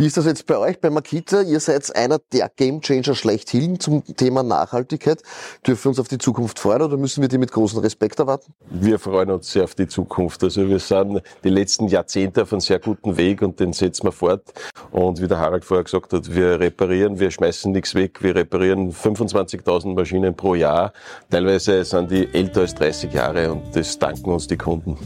Wie 0.00 0.06
ist 0.06 0.16
das 0.16 0.26
jetzt 0.26 0.46
bei 0.46 0.56
euch, 0.56 0.80
bei 0.80 0.90
Makita? 0.90 1.42
Ihr 1.42 1.58
seid 1.58 1.96
einer 1.96 2.20
der 2.32 2.48
Gamechanger 2.54 3.16
schlechthin 3.16 3.80
zum 3.80 4.04
Thema 4.04 4.44
Nachhaltigkeit. 4.44 5.24
Dürfen 5.66 5.86
wir 5.86 5.88
uns 5.88 5.98
auf 5.98 6.06
die 6.06 6.18
Zukunft 6.18 6.60
freuen 6.60 6.82
oder 6.82 6.96
müssen 6.96 7.20
wir 7.20 7.26
die 7.26 7.36
mit 7.36 7.50
großem 7.50 7.80
Respekt 7.80 8.20
erwarten? 8.20 8.54
Wir 8.70 9.00
freuen 9.00 9.32
uns 9.32 9.50
sehr 9.50 9.64
auf 9.64 9.74
die 9.74 9.88
Zukunft. 9.88 10.44
Also 10.44 10.68
wir 10.68 10.78
sind 10.78 11.20
die 11.42 11.48
letzten 11.48 11.88
Jahrzehnte 11.88 12.42
auf 12.42 12.52
einem 12.52 12.60
sehr 12.60 12.78
guten 12.78 13.16
Weg 13.16 13.42
und 13.42 13.58
den 13.58 13.72
setzen 13.72 14.04
wir 14.04 14.12
fort. 14.12 14.44
Und 14.92 15.20
wie 15.20 15.26
der 15.26 15.40
Harald 15.40 15.64
vorher 15.64 15.82
gesagt 15.82 16.12
hat, 16.12 16.32
wir 16.32 16.60
reparieren, 16.60 17.18
wir 17.18 17.32
schmeißen 17.32 17.72
nichts 17.72 17.96
weg. 17.96 18.22
Wir 18.22 18.36
reparieren 18.36 18.92
25.000 18.92 19.96
Maschinen 19.96 20.32
pro 20.32 20.54
Jahr. 20.54 20.92
Teilweise 21.28 21.84
sind 21.84 22.12
die 22.12 22.32
älter 22.32 22.60
als 22.60 22.76
30 22.76 23.12
Jahre 23.12 23.50
und 23.50 23.74
das 23.74 23.98
danken 23.98 24.30
uns 24.30 24.46
die 24.46 24.56
Kunden. 24.56 24.96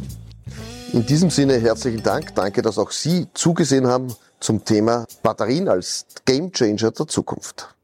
In 0.92 1.06
diesem 1.06 1.30
Sinne 1.30 1.58
herzlichen 1.58 2.02
Dank. 2.02 2.34
Danke, 2.34 2.60
dass 2.60 2.76
auch 2.76 2.90
Sie 2.90 3.26
zugesehen 3.32 3.86
haben 3.86 4.14
zum 4.40 4.62
Thema 4.62 5.06
Batterien 5.22 5.66
als 5.68 6.04
Gamechanger 6.26 6.90
der 6.90 7.06
Zukunft. 7.06 7.74